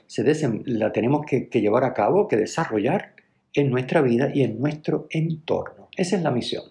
la 0.67 0.93
tenemos 0.93 1.27
que 1.27 1.61
llevar 1.61 1.83
a 1.83 1.95
cabo, 1.95 2.29
que 2.29 2.37
desarrollar 2.37 3.15
en 3.55 3.71
nuestra 3.71 4.01
vida 4.01 4.31
y 4.33 4.43
en 4.43 4.61
nuestro 4.61 5.07
entorno. 5.11 5.89
Esa 5.97 6.17
es 6.17 6.23
la 6.23 6.31
misión. 6.31 6.65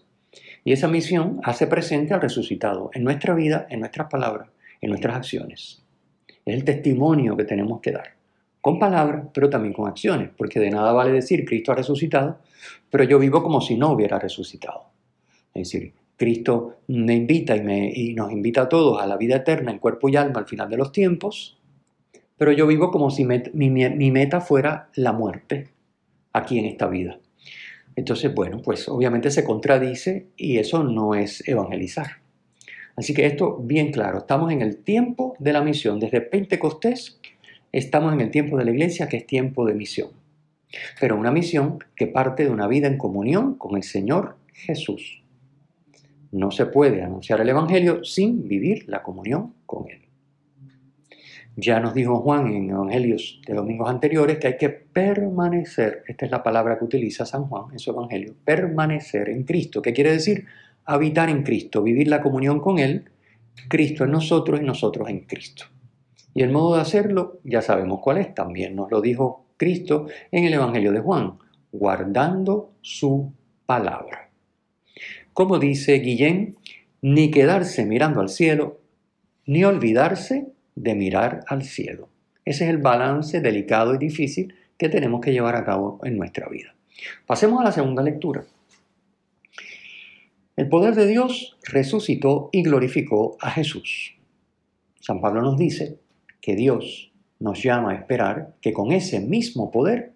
Y 0.63 0.73
esa 0.73 0.87
misión 0.87 1.39
hace 1.43 1.67
presente 1.67 2.13
al 2.13 2.21
resucitado 2.21 2.91
en 2.93 3.03
nuestra 3.03 3.33
vida, 3.33 3.65
en 3.69 3.79
nuestras 3.79 4.09
palabras, 4.09 4.49
en 4.81 4.89
nuestras 4.89 5.15
acciones. 5.15 5.83
Es 6.45 6.55
el 6.55 6.63
testimonio 6.63 7.35
que 7.37 7.43
tenemos 7.43 7.81
que 7.81 7.91
dar, 7.91 8.15
con 8.61 8.79
palabras, 8.79 9.27
pero 9.33 9.49
también 9.49 9.73
con 9.73 9.87
acciones, 9.87 10.29
porque 10.37 10.59
de 10.59 10.71
nada 10.71 10.91
vale 10.91 11.11
decir 11.11 11.45
Cristo 11.45 11.71
ha 11.71 11.75
resucitado, 11.75 12.39
pero 12.89 13.03
yo 13.03 13.19
vivo 13.19 13.43
como 13.43 13.61
si 13.61 13.77
no 13.77 13.91
hubiera 13.91 14.19
resucitado. 14.19 14.85
Es 15.53 15.71
decir, 15.71 15.93
Cristo 16.17 16.77
me 16.87 17.15
invita 17.15 17.55
y, 17.55 17.61
me, 17.61 17.91
y 17.93 18.13
nos 18.13 18.31
invita 18.31 18.63
a 18.63 18.69
todos 18.69 19.01
a 19.01 19.07
la 19.07 19.17
vida 19.17 19.37
eterna 19.37 19.71
en 19.71 19.79
cuerpo 19.79 20.09
y 20.09 20.15
alma 20.15 20.39
al 20.39 20.47
final 20.47 20.69
de 20.69 20.77
los 20.77 20.91
tiempos, 20.91 21.57
pero 22.37 22.51
yo 22.51 22.67
vivo 22.67 22.91
como 22.91 23.09
si 23.09 23.25
mi 23.25 24.11
meta 24.11 24.41
fuera 24.41 24.89
la 24.95 25.11
muerte 25.11 25.69
aquí 26.33 26.59
en 26.59 26.65
esta 26.65 26.87
vida. 26.87 27.19
Entonces, 27.95 28.33
bueno, 28.33 28.61
pues 28.61 28.87
obviamente 28.87 29.29
se 29.29 29.43
contradice 29.43 30.27
y 30.37 30.57
eso 30.57 30.83
no 30.83 31.15
es 31.15 31.45
evangelizar. 31.47 32.21
Así 32.99 33.13
que 33.13 33.25
esto 33.25 33.57
bien 33.63 33.93
claro, 33.93 34.17
estamos 34.17 34.51
en 34.51 34.61
el 34.61 34.83
tiempo 34.83 35.33
de 35.39 35.53
la 35.53 35.61
misión. 35.61 36.01
Desde 36.01 36.19
Pentecostés 36.19 37.17
estamos 37.71 38.11
en 38.11 38.19
el 38.19 38.29
tiempo 38.29 38.57
de 38.57 38.65
la 38.65 38.71
iglesia 38.71 39.07
que 39.07 39.15
es 39.15 39.25
tiempo 39.25 39.65
de 39.65 39.73
misión. 39.73 40.09
Pero 40.99 41.15
una 41.15 41.31
misión 41.31 41.79
que 41.95 42.07
parte 42.07 42.43
de 42.43 42.49
una 42.49 42.67
vida 42.67 42.87
en 42.87 42.97
comunión 42.97 43.55
con 43.55 43.77
el 43.77 43.83
Señor 43.83 44.35
Jesús. 44.51 45.23
No 46.33 46.51
se 46.51 46.65
puede 46.65 47.01
anunciar 47.01 47.39
el 47.39 47.47
Evangelio 47.47 48.03
sin 48.03 48.49
vivir 48.49 48.83
la 48.89 49.01
comunión 49.01 49.53
con 49.65 49.89
Él. 49.89 50.01
Ya 51.55 51.79
nos 51.79 51.93
dijo 51.93 52.19
Juan 52.19 52.47
en 52.47 52.69
Evangelios 52.69 53.39
de 53.47 53.53
domingos 53.53 53.89
anteriores 53.89 54.39
que 54.39 54.47
hay 54.47 54.57
que 54.57 54.69
permanecer, 54.69 56.03
esta 56.05 56.25
es 56.25 56.31
la 56.31 56.43
palabra 56.43 56.77
que 56.77 56.83
utiliza 56.83 57.25
San 57.25 57.45
Juan 57.45 57.71
en 57.71 57.79
su 57.79 57.91
Evangelio, 57.91 58.35
permanecer 58.43 59.29
en 59.29 59.43
Cristo. 59.43 59.81
¿Qué 59.81 59.93
quiere 59.93 60.11
decir? 60.11 60.45
Habitar 60.91 61.29
en 61.29 61.43
Cristo, 61.43 61.83
vivir 61.83 62.07
la 62.07 62.19
comunión 62.19 62.59
con 62.59 62.79
Él, 62.79 63.05
Cristo 63.67 64.05
en 64.05 64.11
nosotros 64.11 64.59
y 64.59 64.63
nosotros 64.63 65.07
en 65.07 65.19
Cristo. 65.19 65.65
Y 66.33 66.41
el 66.41 66.49
modo 66.51 66.75
de 66.75 66.81
hacerlo 66.81 67.39
ya 67.43 67.61
sabemos 67.61 67.99
cuál 68.01 68.17
es, 68.17 68.33
también 68.33 68.75
nos 68.75 68.89
lo 68.89 68.99
dijo 68.99 69.45
Cristo 69.55 70.07
en 70.31 70.45
el 70.45 70.53
Evangelio 70.55 70.91
de 70.91 70.99
Juan, 70.99 71.37
guardando 71.71 72.71
su 72.81 73.31
palabra. 73.67 74.31
Como 75.33 75.59
dice 75.59 75.99
Guillén, 75.99 76.55
ni 77.03 77.29
quedarse 77.29 77.85
mirando 77.85 78.19
al 78.19 78.29
cielo, 78.29 78.79
ni 79.45 79.63
olvidarse 79.63 80.47
de 80.73 80.95
mirar 80.95 81.43
al 81.47 81.61
cielo. 81.61 82.09
Ese 82.45 82.63
es 82.63 82.71
el 82.71 82.79
balance 82.79 83.41
delicado 83.41 83.93
y 83.93 83.99
difícil 83.99 84.55
que 84.75 84.89
tenemos 84.89 85.21
que 85.21 85.33
llevar 85.33 85.55
a 85.55 85.65
cabo 85.65 85.99
en 86.03 86.17
nuestra 86.17 86.49
vida. 86.49 86.73
Pasemos 87.27 87.61
a 87.61 87.65
la 87.65 87.71
segunda 87.71 88.01
lectura. 88.01 88.43
El 90.59 90.67
poder 90.67 90.93
de 90.93 91.07
Dios 91.07 91.55
resucitó 91.63 92.49
y 92.51 92.63
glorificó 92.63 93.37
a 93.39 93.49
Jesús. 93.49 94.17
San 94.99 95.21
Pablo 95.21 95.41
nos 95.41 95.57
dice 95.57 95.99
que 96.41 96.53
Dios 96.53 97.13
nos 97.39 97.63
llama 97.63 97.91
a 97.91 97.95
esperar 97.95 98.55
que 98.59 98.73
con 98.73 98.91
ese 98.91 99.21
mismo 99.21 99.71
poder 99.71 100.11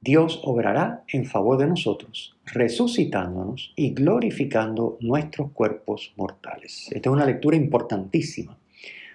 Dios 0.00 0.40
obrará 0.42 1.04
en 1.06 1.24
favor 1.24 1.56
de 1.56 1.68
nosotros, 1.68 2.36
resucitándonos 2.46 3.72
y 3.76 3.94
glorificando 3.94 4.98
nuestros 5.00 5.52
cuerpos 5.52 6.12
mortales. 6.16 6.90
Esta 6.90 7.10
es 7.10 7.12
una 7.12 7.24
lectura 7.24 7.56
importantísima 7.56 8.58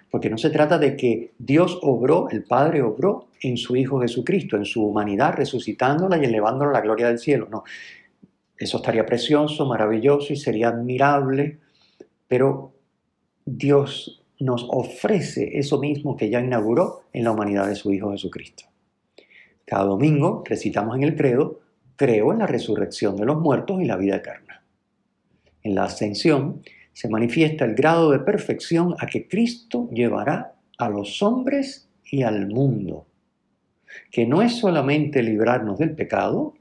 porque 0.10 0.30
no 0.30 0.38
se 0.38 0.50
trata 0.50 0.78
de 0.78 0.96
que 0.96 1.32
Dios 1.38 1.80
obró, 1.82 2.30
el 2.30 2.44
Padre 2.44 2.82
obró 2.82 3.28
en 3.42 3.58
su 3.58 3.76
Hijo 3.76 4.02
Jesucristo, 4.02 4.58
en 4.58 4.66
su 4.66 4.84
humanidad, 4.84 5.36
resucitándola 5.36 6.18
y 6.18 6.26
elevándola 6.26 6.72
a 6.72 6.74
la 6.74 6.82
gloria 6.82 7.08
del 7.08 7.20
cielo. 7.20 7.48
No, 7.52 7.64
eso 8.60 8.78
estaría 8.78 9.06
precioso, 9.06 9.66
maravilloso 9.66 10.34
y 10.34 10.36
sería 10.36 10.68
admirable, 10.68 11.60
pero 12.28 12.74
Dios 13.46 14.26
nos 14.40 14.68
ofrece 14.70 15.58
eso 15.58 15.80
mismo 15.80 16.18
que 16.18 16.30
ya 16.30 16.42
inauguró 16.42 17.04
en 17.14 17.24
la 17.24 17.32
humanidad 17.32 17.68
de 17.68 17.76
su 17.76 17.92
Hijo 17.94 18.12
Jesucristo. 18.12 18.66
Cada 19.66 19.86
domingo 19.86 20.44
recitamos 20.46 20.98
en 20.98 21.04
el 21.04 21.16
credo, 21.16 21.62
creo 21.96 22.34
en 22.34 22.40
la 22.40 22.48
resurrección 22.48 23.16
de 23.16 23.26
los 23.26 23.40
muertos 23.40 23.82
y 23.82 23.86
la 23.86 23.96
vida 23.96 24.18
eterna. 24.18 24.64
En 25.64 25.76
la 25.76 25.86
ascensión 25.86 26.62
se 26.92 27.10
manifiesta 27.10 27.64
el 27.64 27.76
grado 27.76 28.12
de 28.12 28.20
perfección 28.20 28.96
a 29.00 29.06
que 29.06 29.28
Cristo 29.28 29.90
llevará 29.92 30.56
a 30.78 30.90
los 30.90 31.22
hombres 31.22 31.90
y 32.12 32.24
al 32.24 32.48
mundo, 32.48 33.08
que 34.12 34.26
no 34.26 34.42
es 34.42 34.58
solamente 34.58 35.24
librarnos 35.24 35.80
del 35.80 35.96
pecado, 35.96 36.56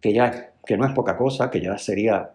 que 0.00 0.12
ya 0.12 0.51
que 0.64 0.76
no 0.76 0.86
es 0.86 0.92
poca 0.92 1.16
cosa, 1.16 1.50
que 1.50 1.60
ya 1.60 1.76
sería, 1.78 2.30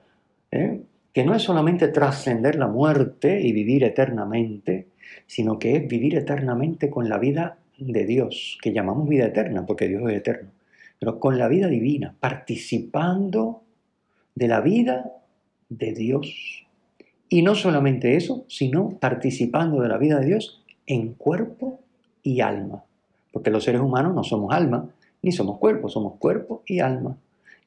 ¿eh? 0.51 0.81
que 1.13 1.23
no 1.23 1.33
es 1.33 1.41
solamente 1.41 1.87
trascender 1.87 2.55
la 2.55 2.67
muerte 2.67 3.41
y 3.41 3.51
vivir 3.51 3.83
eternamente, 3.83 4.87
sino 5.25 5.57
que 5.57 5.75
es 5.75 5.87
vivir 5.87 6.15
eternamente 6.15 6.89
con 6.89 7.09
la 7.09 7.17
vida 7.17 7.57
de 7.77 8.05
Dios, 8.05 8.57
que 8.61 8.73
llamamos 8.73 9.07
vida 9.07 9.25
eterna, 9.25 9.65
porque 9.65 9.87
Dios 9.87 10.03
es 10.09 10.17
eterno, 10.17 10.49
pero 10.99 11.19
con 11.19 11.37
la 11.37 11.47
vida 11.47 11.67
divina, 11.67 12.15
participando 12.19 13.63
de 14.35 14.47
la 14.47 14.61
vida 14.61 15.11
de 15.69 15.93
Dios. 15.93 16.65
Y 17.29 17.41
no 17.41 17.55
solamente 17.55 18.15
eso, 18.15 18.45
sino 18.47 18.97
participando 18.99 19.81
de 19.81 19.89
la 19.89 19.97
vida 19.97 20.19
de 20.19 20.27
Dios 20.27 20.63
en 20.85 21.13
cuerpo 21.13 21.81
y 22.23 22.41
alma. 22.41 22.83
Porque 23.31 23.51
los 23.51 23.63
seres 23.63 23.81
humanos 23.81 24.15
no 24.15 24.23
somos 24.23 24.53
alma, 24.53 24.89
ni 25.21 25.31
somos 25.31 25.57
cuerpo, 25.57 25.89
somos 25.89 26.15
cuerpo 26.17 26.63
y 26.65 26.79
alma. 26.79 27.17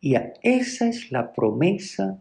Y 0.01 0.15
esa 0.43 0.89
es 0.89 1.13
la 1.13 1.33
promesa, 1.33 2.21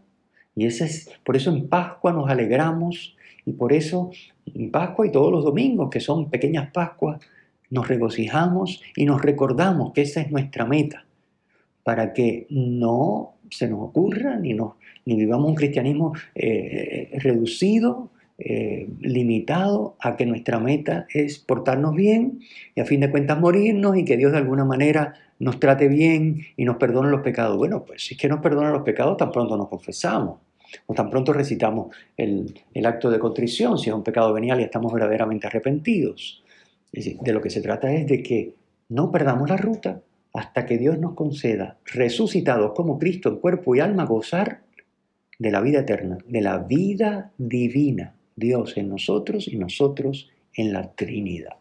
y 0.54 0.66
esa 0.66 0.84
es, 0.84 1.10
por 1.24 1.36
eso 1.36 1.50
en 1.50 1.68
Pascua 1.68 2.12
nos 2.12 2.28
alegramos, 2.28 3.16
y 3.46 3.52
por 3.52 3.72
eso 3.72 4.10
en 4.54 4.70
Pascua 4.70 5.06
y 5.06 5.12
todos 5.12 5.32
los 5.32 5.44
domingos, 5.44 5.90
que 5.90 6.00
son 6.00 6.30
pequeñas 6.30 6.70
Pascuas, 6.72 7.20
nos 7.70 7.88
regocijamos 7.88 8.82
y 8.96 9.04
nos 9.04 9.22
recordamos 9.22 9.92
que 9.92 10.02
esa 10.02 10.20
es 10.20 10.30
nuestra 10.30 10.66
meta, 10.66 11.06
para 11.82 12.12
que 12.12 12.46
no 12.50 13.34
se 13.50 13.68
nos 13.68 13.80
ocurra 13.80 14.36
ni 14.36 14.54
nos 14.54 14.74
ni 15.06 15.16
vivamos 15.16 15.48
un 15.48 15.54
cristianismo 15.54 16.12
eh, 16.34 17.10
reducido, 17.14 18.10
eh, 18.40 18.88
limitado 19.00 19.96
a 20.00 20.16
que 20.16 20.24
nuestra 20.24 20.58
meta 20.58 21.06
es 21.12 21.38
portarnos 21.38 21.94
bien 21.94 22.40
y 22.74 22.80
a 22.80 22.86
fin 22.86 23.00
de 23.00 23.10
cuentas 23.10 23.38
morirnos 23.38 23.98
y 23.98 24.04
que 24.04 24.16
Dios 24.16 24.32
de 24.32 24.38
alguna 24.38 24.64
manera 24.64 25.14
nos 25.38 25.60
trate 25.60 25.88
bien 25.88 26.40
y 26.56 26.64
nos 26.64 26.76
perdone 26.76 27.10
los 27.10 27.20
pecados. 27.20 27.58
Bueno, 27.58 27.84
pues 27.84 28.04
si 28.04 28.14
es 28.14 28.20
que 28.20 28.28
nos 28.28 28.40
perdona 28.40 28.70
los 28.70 28.82
pecados, 28.82 29.18
tan 29.18 29.30
pronto 29.30 29.56
nos 29.56 29.68
confesamos 29.68 30.38
o 30.86 30.94
tan 30.94 31.10
pronto 31.10 31.32
recitamos 31.32 31.94
el, 32.16 32.54
acto 32.84 33.10
de 33.10 33.18
contrición, 33.18 33.76
si 33.76 33.90
es 33.90 33.94
un 33.94 34.02
pecado 34.02 34.32
venial 34.32 34.60
y 34.60 34.64
estamos 34.64 34.92
verdaderamente 34.92 35.46
arrepentidos. 35.46 36.42
De 36.92 37.32
lo 37.32 37.40
que 37.40 37.50
se 37.50 37.60
trata 37.60 37.92
es 37.92 38.06
de 38.06 38.22
que 38.22 38.54
no 38.88 39.10
perdamos 39.10 39.48
la 39.48 39.56
ruta, 39.56 40.00
hasta 40.32 40.64
que 40.64 40.78
Dios 40.78 40.98
nos 40.98 41.14
conceda, 41.14 41.76
resucitados 41.84 42.72
como 42.74 42.98
Cristo 42.98 43.28
en 43.28 43.36
cuerpo 43.36 43.74
y 43.74 43.80
alma, 43.80 44.04
gozar 44.04 44.60
de 45.38 45.50
la 45.50 45.60
vida 45.60 45.80
eterna, 45.80 46.18
de 46.26 46.40
la 46.40 46.58
vida 46.58 47.32
divina, 47.36 48.14
Dios 48.40 48.76
en 48.76 48.88
nosotros 48.88 49.46
y 49.46 49.56
nosotros 49.56 50.28
en 50.54 50.72
la 50.72 50.90
Trinidad. 50.92 51.56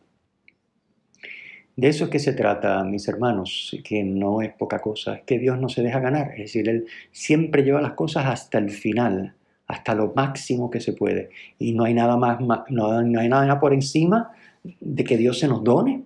De 1.76 1.88
eso 1.88 2.06
es 2.06 2.10
que 2.10 2.20
se 2.20 2.34
trata, 2.34 2.84
mis 2.84 3.08
hermanos, 3.08 3.74
que 3.86 4.04
no 4.04 4.42
es 4.42 4.52
poca 4.52 4.80
cosa, 4.80 5.16
es 5.16 5.22
que 5.22 5.40
Dios 5.40 5.58
no 5.60 5.70
se 5.70 5.82
deja 5.82 6.00
ganar, 6.00 6.32
es 6.32 6.40
decir, 6.40 6.68
Él 6.68 6.88
siempre 7.12 7.64
lleva 7.64 7.80
las 7.82 7.94
cosas 7.94 8.26
hasta 8.26 8.58
el 8.58 8.70
final, 8.70 9.34
hasta 9.66 9.96
lo 9.96 10.12
máximo 10.14 10.70
que 10.70 10.82
se 10.82 10.92
puede. 10.92 11.30
Y 11.58 11.72
no 11.72 11.86
hay 11.86 11.94
nada 11.94 12.18
más, 12.18 12.40
no, 12.70 12.98
hay 12.98 13.30
nada 13.30 13.60
por 13.62 13.74
encima 13.74 14.32
de 14.64 15.04
que 15.06 15.16
Dios 15.16 15.40
se 15.40 15.48
nos 15.48 15.64
done 15.64 16.04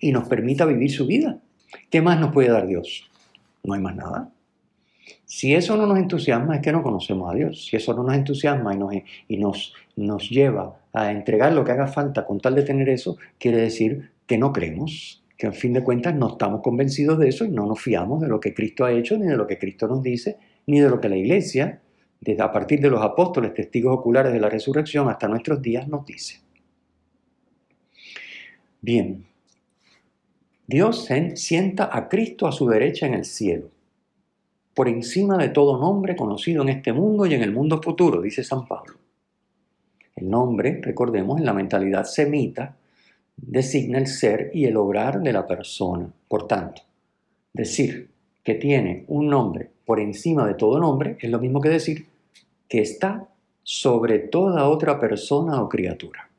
y 0.00 0.10
nos 0.10 0.26
permita 0.26 0.64
vivir 0.64 0.90
su 0.90 1.06
vida. 1.06 1.38
¿Qué 1.90 2.02
más 2.02 2.18
nos 2.18 2.32
puede 2.32 2.48
dar 2.48 2.66
Dios? 2.66 3.08
No 3.62 3.74
hay 3.74 3.80
más 3.80 3.94
nada. 3.94 4.33
Si 5.24 5.54
eso 5.54 5.76
no 5.76 5.86
nos 5.86 5.98
entusiasma 5.98 6.56
es 6.56 6.62
que 6.62 6.72
no 6.72 6.82
conocemos 6.82 7.32
a 7.32 7.34
Dios. 7.34 7.66
Si 7.66 7.76
eso 7.76 7.94
no 7.94 8.02
nos 8.02 8.14
entusiasma 8.14 8.74
y 8.74 8.78
nos, 8.78 8.94
y 9.28 9.36
nos, 9.36 9.74
nos 9.96 10.30
lleva 10.30 10.78
a 10.92 11.10
entregar 11.10 11.52
lo 11.52 11.64
que 11.64 11.72
haga 11.72 11.86
falta 11.86 12.24
con 12.24 12.40
tal 12.40 12.54
de 12.54 12.62
tener 12.62 12.88
eso, 12.88 13.16
quiere 13.38 13.58
decir 13.58 14.10
que 14.26 14.38
no 14.38 14.52
creemos, 14.52 15.24
que 15.36 15.46
al 15.46 15.54
fin 15.54 15.72
de 15.72 15.82
cuentas 15.82 16.14
no 16.14 16.28
estamos 16.28 16.62
convencidos 16.62 17.18
de 17.18 17.28
eso 17.28 17.44
y 17.44 17.50
no 17.50 17.66
nos 17.66 17.80
fiamos 17.80 18.20
de 18.20 18.28
lo 18.28 18.40
que 18.40 18.54
Cristo 18.54 18.84
ha 18.84 18.92
hecho, 18.92 19.18
ni 19.18 19.26
de 19.26 19.36
lo 19.36 19.46
que 19.46 19.58
Cristo 19.58 19.88
nos 19.88 20.02
dice, 20.02 20.38
ni 20.66 20.80
de 20.80 20.88
lo 20.88 21.00
que 21.00 21.08
la 21.08 21.16
Iglesia, 21.16 21.80
desde 22.20 22.42
a 22.42 22.52
partir 22.52 22.80
de 22.80 22.90
los 22.90 23.02
apóstoles, 23.02 23.52
testigos 23.54 23.98
oculares 23.98 24.32
de 24.32 24.40
la 24.40 24.48
resurrección 24.48 25.08
hasta 25.08 25.28
nuestros 25.28 25.60
días, 25.60 25.88
nos 25.88 26.06
dice. 26.06 26.40
Bien, 28.80 29.24
Dios 30.66 31.08
sienta 31.34 31.90
a 31.92 32.08
Cristo 32.08 32.46
a 32.46 32.52
su 32.52 32.66
derecha 32.68 33.06
en 33.06 33.14
el 33.14 33.24
cielo, 33.24 33.70
por 34.74 34.88
encima 34.88 35.38
de 35.38 35.48
todo 35.48 35.78
nombre 35.78 36.16
conocido 36.16 36.62
en 36.62 36.68
este 36.70 36.92
mundo 36.92 37.26
y 37.26 37.34
en 37.34 37.42
el 37.42 37.52
mundo 37.52 37.80
futuro, 37.80 38.20
dice 38.20 38.42
San 38.42 38.66
Pablo. 38.66 38.94
El 40.16 40.28
nombre, 40.28 40.80
recordemos, 40.82 41.38
en 41.38 41.46
la 41.46 41.54
mentalidad 41.54 42.04
semita, 42.04 42.76
designa 43.36 43.98
el 43.98 44.06
ser 44.06 44.50
y 44.52 44.64
el 44.66 44.76
obrar 44.76 45.20
de 45.20 45.32
la 45.32 45.46
persona. 45.46 46.08
Por 46.28 46.46
tanto, 46.46 46.82
decir 47.52 48.10
que 48.42 48.54
tiene 48.54 49.04
un 49.08 49.28
nombre 49.28 49.70
por 49.84 50.00
encima 50.00 50.46
de 50.46 50.54
todo 50.54 50.78
nombre 50.78 51.16
es 51.20 51.30
lo 51.30 51.38
mismo 51.38 51.60
que 51.60 51.68
decir 51.68 52.06
que 52.68 52.80
está 52.80 53.28
sobre 53.62 54.18
toda 54.18 54.68
otra 54.68 54.98
persona 54.98 55.62
o 55.62 55.68
criatura. 55.68 56.30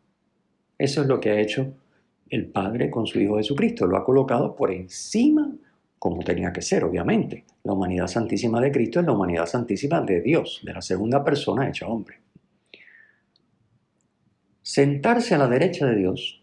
Eso 0.78 1.02
es 1.02 1.08
lo 1.08 1.20
que 1.20 1.32
ha 1.32 1.40
hecho 1.40 1.74
el 2.30 2.48
Padre 2.48 2.90
con 2.90 3.08
su 3.08 3.20
Hijo 3.20 3.38
Jesucristo. 3.38 3.88
Lo 3.88 3.98
ha 3.98 4.06
colocado 4.06 4.56
por 4.56 4.72
encima, 4.72 5.56
como 6.00 6.24
tenía 6.24 6.54
que 6.54 6.62
ser, 6.62 6.84
obviamente. 6.84 7.46
La 7.64 7.74
humanidad 7.74 8.08
santísima 8.08 8.62
de 8.62 8.72
Cristo 8.72 9.00
es 9.00 9.06
la 9.06 9.14
humanidad 9.14 9.46
santísima 9.46 10.02
de 10.02 10.22
Dios, 10.22 10.62
de 10.64 10.74
la 10.74 10.82
segunda 10.82 11.24
persona 11.24 11.68
hecha 11.68 11.88
hombre. 11.88 12.20
Sentarse 14.62 15.36
a 15.36 15.38
la 15.38 15.48
derecha 15.48 15.86
de 15.86 15.96
Dios 15.96 16.42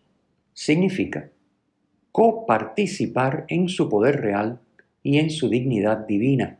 significa 0.53 1.31
coparticipar 2.13 3.47
en 3.49 3.69
su 3.69 3.89
poder 3.89 4.21
real 4.21 4.61
y 5.03 5.19
en 5.19 5.31
su 5.31 5.49
dignidad 5.49 6.07
divina. 6.07 6.59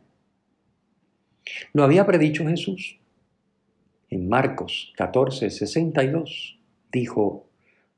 Lo 1.73 1.83
había 1.83 2.05
predicho 2.05 2.45
Jesús. 2.45 2.99
En 4.09 4.27
Marcos 4.27 4.93
14, 4.97 5.49
62 5.49 6.59
dijo, 6.91 7.47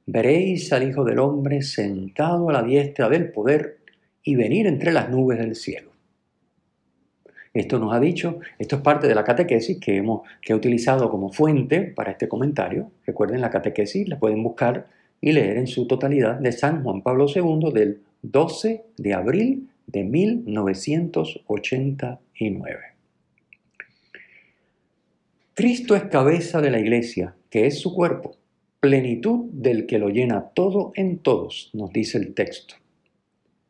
veréis 0.06 0.72
al 0.72 0.88
Hijo 0.88 1.04
del 1.04 1.20
Hombre 1.20 1.62
sentado 1.62 2.50
a 2.50 2.54
la 2.54 2.64
diestra 2.64 3.10
del 3.10 3.32
poder 3.32 3.80
y 4.26 4.36
venir 4.36 4.68
entre 4.68 4.92
las 4.92 5.10
nubes 5.10 5.40
del 5.40 5.56
cielo. 5.56 5.92
Esto 7.54 7.80
nos 7.80 7.94
ha 7.94 8.02
dicho, 8.02 8.42
esto 8.60 8.76
es 8.76 8.82
parte 8.82 9.08
de 9.08 9.16
la 9.16 9.24
catequesis 9.24 9.80
que, 9.80 9.96
hemos, 9.96 10.28
que 10.42 10.54
utilizado 10.54 11.10
como 11.10 11.32
fuente 11.32 11.84
para 11.84 12.12
este 12.12 12.28
comentario. 12.28 12.92
Recuerden 13.06 13.40
la 13.40 13.50
catequesis, 13.50 14.10
la 14.10 14.20
pueden 14.20 14.44
buscar 14.44 14.88
y 15.22 15.32
leer 15.32 15.56
en 15.58 15.68
su 15.68 15.88
totalidad 15.88 16.36
de 16.36 16.52
San 16.52 16.84
Juan 16.84 17.02
Pablo 17.02 17.28
II 17.34 17.72
del 17.74 18.02
12 18.24 18.84
de 18.98 19.14
abril 19.14 19.70
de 19.88 20.04
1989. 20.04 22.80
Cristo 25.54 25.96
es 25.96 26.04
cabeza 26.04 26.60
de 26.60 26.72
la 26.72 26.80
iglesia, 26.80 27.36
que 27.50 27.68
es 27.68 27.80
su 27.80 27.96
cuerpo, 27.96 28.36
plenitud 28.82 29.46
del 29.54 29.86
que 29.86 29.98
lo 29.98 30.10
llena 30.10 30.50
todo 30.54 30.92
en 30.96 31.20
todos, 31.20 31.70
nos 31.74 31.94
dice 31.94 32.18
el 32.18 32.34
texto. 32.34 32.76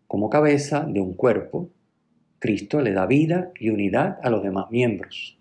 Como 0.08 0.30
cabeza 0.30 0.86
de 0.86 1.02
un 1.02 1.14
cuerpo, 1.14 1.70
Cristo 2.40 2.82
le 2.82 2.94
da 2.94 3.06
vida 3.06 3.52
y 3.60 3.70
unidad 3.70 4.20
a 4.22 4.30
los 4.30 4.44
demás 4.44 4.70
miembros, 4.70 5.38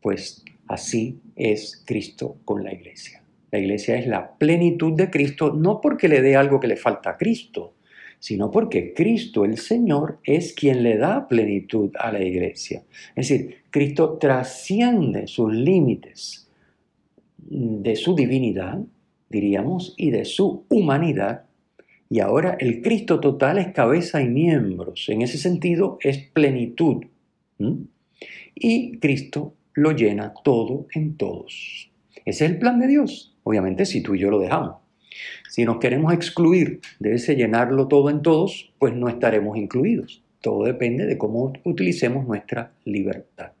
pues 0.00 0.44
así 0.68 1.20
es 1.36 1.82
Cristo 1.84 2.36
con 2.44 2.62
la 2.62 2.72
iglesia. 2.72 3.22
La 3.50 3.58
iglesia 3.58 3.96
es 3.96 4.06
la 4.06 4.32
plenitud 4.36 4.94
de 4.94 5.10
Cristo, 5.10 5.52
no 5.52 5.80
porque 5.80 6.08
le 6.08 6.22
dé 6.22 6.36
algo 6.36 6.60
que 6.60 6.66
le 6.66 6.76
falta 6.76 7.10
a 7.10 7.16
Cristo, 7.16 7.74
sino 8.18 8.50
porque 8.50 8.94
Cristo 8.94 9.44
el 9.44 9.58
Señor 9.58 10.18
es 10.24 10.54
quien 10.54 10.82
le 10.82 10.96
da 10.96 11.28
plenitud 11.28 11.90
a 11.98 12.10
la 12.10 12.22
iglesia. 12.22 12.82
Es 13.14 13.28
decir, 13.28 13.64
Cristo 13.70 14.18
trasciende 14.18 15.26
sus 15.26 15.52
límites 15.52 16.48
de 17.36 17.96
su 17.96 18.14
divinidad, 18.14 18.80
diríamos, 19.28 19.94
y 19.96 20.10
de 20.10 20.24
su 20.24 20.64
humanidad, 20.68 21.44
y 22.10 22.20
ahora 22.20 22.56
el 22.60 22.82
Cristo 22.82 23.20
total 23.20 23.58
es 23.58 23.72
cabeza 23.72 24.22
y 24.22 24.28
miembros. 24.28 25.08
En 25.08 25.22
ese 25.22 25.38
sentido 25.38 25.98
es 26.00 26.18
plenitud. 26.18 27.04
Y 28.54 28.98
Cristo 28.98 29.54
lo 29.74 29.92
llena 29.92 30.34
todo 30.44 30.86
en 30.94 31.16
todos. 31.16 31.90
Ese 32.24 32.44
es 32.44 32.50
el 32.50 32.58
plan 32.58 32.78
de 32.78 32.86
Dios. 32.86 33.36
Obviamente 33.42 33.86
si 33.86 34.02
tú 34.02 34.14
y 34.14 34.20
yo 34.20 34.30
lo 34.30 34.38
dejamos. 34.38 34.76
Si 35.48 35.64
nos 35.64 35.78
queremos 35.78 36.12
excluir 36.12 36.80
de 36.98 37.14
ese 37.14 37.36
llenarlo 37.36 37.88
todo 37.88 38.10
en 38.10 38.22
todos, 38.22 38.72
pues 38.78 38.94
no 38.94 39.08
estaremos 39.08 39.56
incluidos. 39.56 40.22
Todo 40.40 40.64
depende 40.64 41.06
de 41.06 41.16
cómo 41.16 41.52
utilicemos 41.64 42.26
nuestra 42.26 42.72
libertad. 42.84 43.52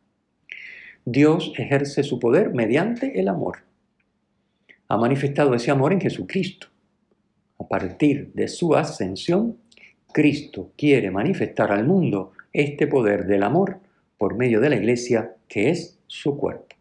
Dios 1.04 1.52
ejerce 1.56 2.02
su 2.02 2.18
poder 2.18 2.52
mediante 2.52 3.20
el 3.20 3.28
amor. 3.28 3.58
Ha 4.88 4.96
manifestado 4.96 5.54
ese 5.54 5.70
amor 5.70 5.92
en 5.92 6.00
Jesucristo. 6.00 6.68
A 7.64 7.66
partir 7.66 8.30
de 8.34 8.46
su 8.46 8.74
ascensión, 8.74 9.56
Cristo 10.12 10.72
quiere 10.76 11.10
manifestar 11.10 11.72
al 11.72 11.86
mundo 11.86 12.32
este 12.52 12.86
poder 12.86 13.24
del 13.24 13.42
amor 13.42 13.80
por 14.18 14.36
medio 14.36 14.60
de 14.60 14.68
la 14.68 14.76
iglesia 14.76 15.36
que 15.48 15.70
es 15.70 15.98
su 16.06 16.36
cuerpo. 16.36 16.76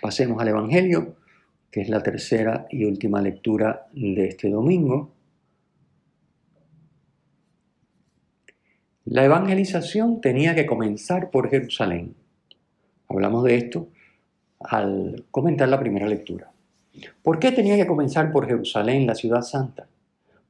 Pasemos 0.00 0.40
al 0.40 0.48
Evangelio, 0.48 1.16
que 1.68 1.80
es 1.80 1.88
la 1.88 2.00
tercera 2.00 2.68
y 2.70 2.84
última 2.84 3.20
lectura 3.20 3.88
de 3.92 4.28
este 4.28 4.48
domingo. 4.50 5.10
La 9.06 9.24
evangelización 9.24 10.20
tenía 10.20 10.54
que 10.54 10.64
comenzar 10.64 11.30
por 11.30 11.50
Jerusalén. 11.50 12.14
Hablamos 13.08 13.42
de 13.42 13.56
esto 13.56 13.88
al 14.60 15.24
comentar 15.32 15.68
la 15.68 15.80
primera 15.80 16.06
lectura. 16.06 16.53
¿Por 17.22 17.38
qué 17.38 17.52
tenía 17.52 17.76
que 17.76 17.86
comenzar 17.86 18.30
por 18.32 18.46
Jerusalén, 18.46 19.06
la 19.06 19.14
ciudad 19.14 19.42
santa? 19.42 19.88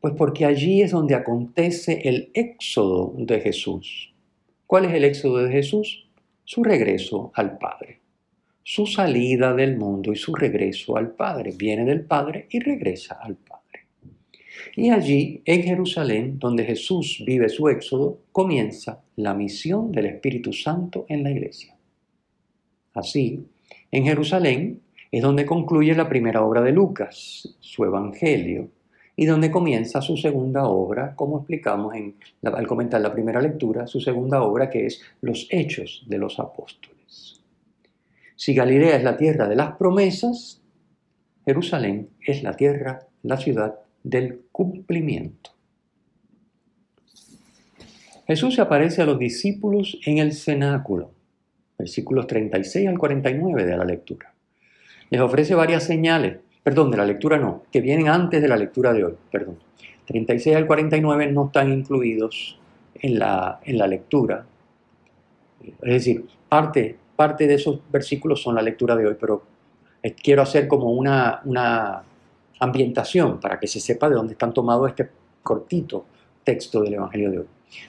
Pues 0.00 0.14
porque 0.16 0.44
allí 0.44 0.82
es 0.82 0.90
donde 0.90 1.14
acontece 1.14 2.00
el 2.08 2.30
éxodo 2.34 3.14
de 3.16 3.40
Jesús. 3.40 4.12
¿Cuál 4.66 4.86
es 4.86 4.94
el 4.94 5.04
éxodo 5.04 5.38
de 5.38 5.50
Jesús? 5.50 6.08
Su 6.44 6.62
regreso 6.62 7.32
al 7.34 7.58
Padre 7.58 8.04
su 8.64 8.86
salida 8.86 9.54
del 9.54 9.76
mundo 9.76 10.10
y 10.10 10.16
su 10.16 10.34
regreso 10.34 10.96
al 10.96 11.12
Padre. 11.12 11.52
Viene 11.56 11.84
del 11.84 12.04
Padre 12.04 12.48
y 12.50 12.58
regresa 12.58 13.18
al 13.20 13.36
Padre. 13.36 13.60
Y 14.74 14.88
allí, 14.88 15.42
en 15.44 15.62
Jerusalén, 15.62 16.38
donde 16.38 16.64
Jesús 16.64 17.22
vive 17.26 17.48
su 17.50 17.68
éxodo, 17.68 18.22
comienza 18.32 19.04
la 19.16 19.34
misión 19.34 19.92
del 19.92 20.06
Espíritu 20.06 20.52
Santo 20.52 21.04
en 21.08 21.22
la 21.22 21.30
iglesia. 21.30 21.76
Así, 22.94 23.44
en 23.90 24.04
Jerusalén 24.04 24.80
es 25.16 25.22
donde 25.22 25.46
concluye 25.46 25.94
la 25.94 26.08
primera 26.08 26.42
obra 26.42 26.60
de 26.60 26.72
Lucas, 26.72 27.56
su 27.60 27.84
Evangelio, 27.84 28.68
y 29.14 29.26
donde 29.26 29.48
comienza 29.48 30.02
su 30.02 30.16
segunda 30.16 30.64
obra, 30.64 31.14
como 31.14 31.38
explicamos 31.38 31.94
en, 31.94 32.16
al 32.42 32.66
comentar 32.66 33.00
la 33.00 33.12
primera 33.12 33.40
lectura, 33.40 33.86
su 33.86 34.00
segunda 34.00 34.42
obra 34.42 34.68
que 34.68 34.86
es 34.86 35.00
los 35.20 35.46
Hechos 35.50 36.04
de 36.08 36.18
los 36.18 36.40
Apóstoles. 36.40 37.40
Si 38.34 38.54
Galilea 38.54 38.96
es 38.96 39.04
la 39.04 39.16
tierra 39.16 39.46
de 39.46 39.54
las 39.54 39.76
promesas, 39.76 40.60
Jerusalén 41.44 42.08
es 42.26 42.42
la 42.42 42.56
tierra, 42.56 43.06
la 43.22 43.36
ciudad 43.36 43.78
del 44.02 44.40
cumplimiento. 44.50 45.52
Jesús 48.26 48.56
se 48.56 48.62
aparece 48.62 49.02
a 49.02 49.06
los 49.06 49.20
discípulos 49.20 49.96
en 50.06 50.18
el 50.18 50.32
cenáculo, 50.32 51.12
versículos 51.78 52.26
36 52.26 52.88
al 52.88 52.98
49 52.98 53.64
de 53.64 53.76
la 53.76 53.84
lectura. 53.84 54.33
Les 55.10 55.20
ofrece 55.20 55.54
varias 55.54 55.84
señales, 55.84 56.38
perdón, 56.62 56.90
de 56.90 56.96
la 56.96 57.04
lectura 57.04 57.38
no, 57.38 57.62
que 57.70 57.80
vienen 57.80 58.08
antes 58.08 58.40
de 58.40 58.48
la 58.48 58.56
lectura 58.56 58.92
de 58.92 59.04
hoy, 59.04 59.14
perdón. 59.30 59.58
36 60.06 60.56
al 60.56 60.66
49 60.66 61.32
no 61.32 61.46
están 61.46 61.72
incluidos 61.72 62.58
en 62.94 63.18
la, 63.18 63.60
en 63.64 63.78
la 63.78 63.86
lectura. 63.86 64.44
Es 65.62 65.92
decir, 65.92 66.24
parte, 66.48 66.96
parte 67.16 67.46
de 67.46 67.54
esos 67.54 67.80
versículos 67.90 68.42
son 68.42 68.54
la 68.54 68.62
lectura 68.62 68.96
de 68.96 69.06
hoy, 69.06 69.16
pero 69.18 69.42
quiero 70.22 70.42
hacer 70.42 70.68
como 70.68 70.90
una, 70.90 71.40
una 71.44 72.02
ambientación 72.60 73.40
para 73.40 73.58
que 73.58 73.66
se 73.66 73.80
sepa 73.80 74.08
de 74.08 74.16
dónde 74.16 74.32
están 74.32 74.52
tomados 74.52 74.90
este 74.90 75.08
cortito 75.42 76.04
texto 76.42 76.82
del 76.82 76.94
Evangelio 76.94 77.30
de 77.30 77.38
hoy. 77.40 77.46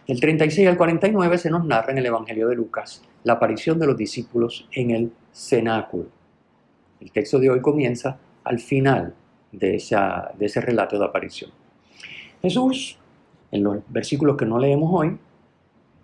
Del 0.08 0.20
36 0.20 0.68
al 0.68 0.78
49 0.78 1.38
se 1.38 1.50
nos 1.50 1.66
narra 1.66 1.92
en 1.92 1.98
el 1.98 2.06
Evangelio 2.06 2.48
de 2.48 2.56
Lucas 2.56 3.04
la 3.24 3.34
aparición 3.34 3.80
de 3.80 3.88
los 3.88 3.98
discípulos 3.98 4.68
en 4.72 4.92
el 4.92 5.12
cenáculo. 5.32 6.08
El 7.06 7.12
texto 7.12 7.38
de 7.38 7.52
hoy 7.52 7.62
comienza 7.62 8.18
al 8.44 8.58
final 8.58 9.14
de, 9.52 9.76
ese 9.76 10.62
relato 10.62 10.98
de 10.98 11.06
aparición. 11.06 11.52
Jesús, 12.42 12.98
en 13.52 13.64
los 13.64 13.78
versículos 13.90 14.36
que 14.36 14.48
no 14.48 14.58
leemos 14.58 14.90
hoy, 14.92 15.16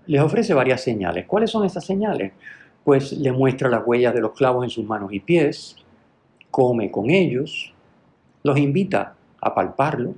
les 0.06 0.22
ofrece 0.22 0.54
varias 0.54 0.82
señales. 0.82 1.26
¿Cuáles 1.26 1.50
son 1.50 1.66
esas 1.66 1.84
señales? 1.84 2.34
Pues 2.84 3.14
le 3.14 3.32
muestra 3.32 3.68
las 3.68 3.82
huellas 3.84 4.14
de 4.14 4.22
los 4.22 4.34
clavos 4.34 4.64
en 4.64 4.70
sus 4.70 4.86
manos 4.86 5.12
y 5.12 5.20
pies, 5.20 5.76
come 6.52 6.92
con 6.92 7.10
ellos, 7.10 7.74
los 8.44 8.60
invita 8.60 9.16
a 9.42 9.56
palparlo, 9.56 10.14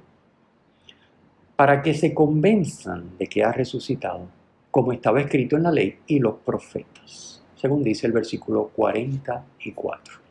para 1.55 1.81
que 1.81 1.93
se 1.93 2.13
convenzan 2.13 3.17
de 3.17 3.27
que 3.27 3.41
ha 3.41 3.53
resucitado, 3.53 4.27
como 4.69 4.91
estaba 4.91 5.21
escrito 5.21 5.55
en 5.55 5.63
la 5.63 5.71
ley 5.71 5.99
y 6.07 6.19
los 6.19 6.35
profetas, 6.39 7.41
según 7.55 7.83
dice 7.83 8.05
el 8.05 8.11
versículo 8.11 8.69
44. 8.75 10.22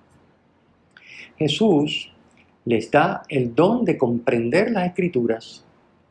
Jesús 1.39 2.13
les 2.65 2.91
da 2.91 3.23
el 3.29 3.55
don 3.55 3.85
de 3.85 3.99
comprender 3.99 4.71
las 4.71 4.87
escrituras 4.87 5.65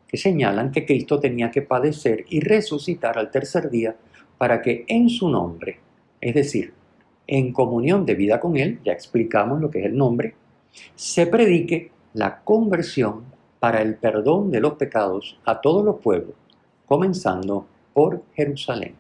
que 0.07 0.17
señalan 0.17 0.71
que 0.71 0.86
Cristo 0.86 1.19
tenía 1.19 1.51
que 1.51 1.62
padecer 1.62 2.25
y 2.29 2.41
resucitar 2.41 3.17
al 3.17 3.31
tercer 3.31 3.69
día 3.69 3.95
para 4.38 4.62
que 4.62 4.84
en 4.88 5.10
su 5.10 5.29
nombre, 5.29 5.79
es 6.19 6.34
decir, 6.34 6.73
en 7.27 7.53
comunión 7.53 8.05
de 8.05 8.15
vida 8.15 8.39
con 8.39 8.57
Él, 8.57 8.79
ya 8.84 8.91
explicamos 8.91 9.62
lo 9.62 9.71
que 9.71 9.79
es 9.79 9.86
el 9.86 9.95
nombre, 9.95 10.36
se 10.95 11.27
predique 11.27 11.91
la 12.13 12.41
conversión 12.41 13.23
para 13.60 13.81
el 13.81 13.95
perdón 13.95 14.51
de 14.51 14.60
los 14.60 14.73
pecados 14.73 15.39
a 15.45 15.62
todos 15.62 15.86
los 15.86 15.99
pueblos, 16.01 16.36
comenzando 16.86 17.67
por 17.93 18.23
Jerusalén. 18.34 18.95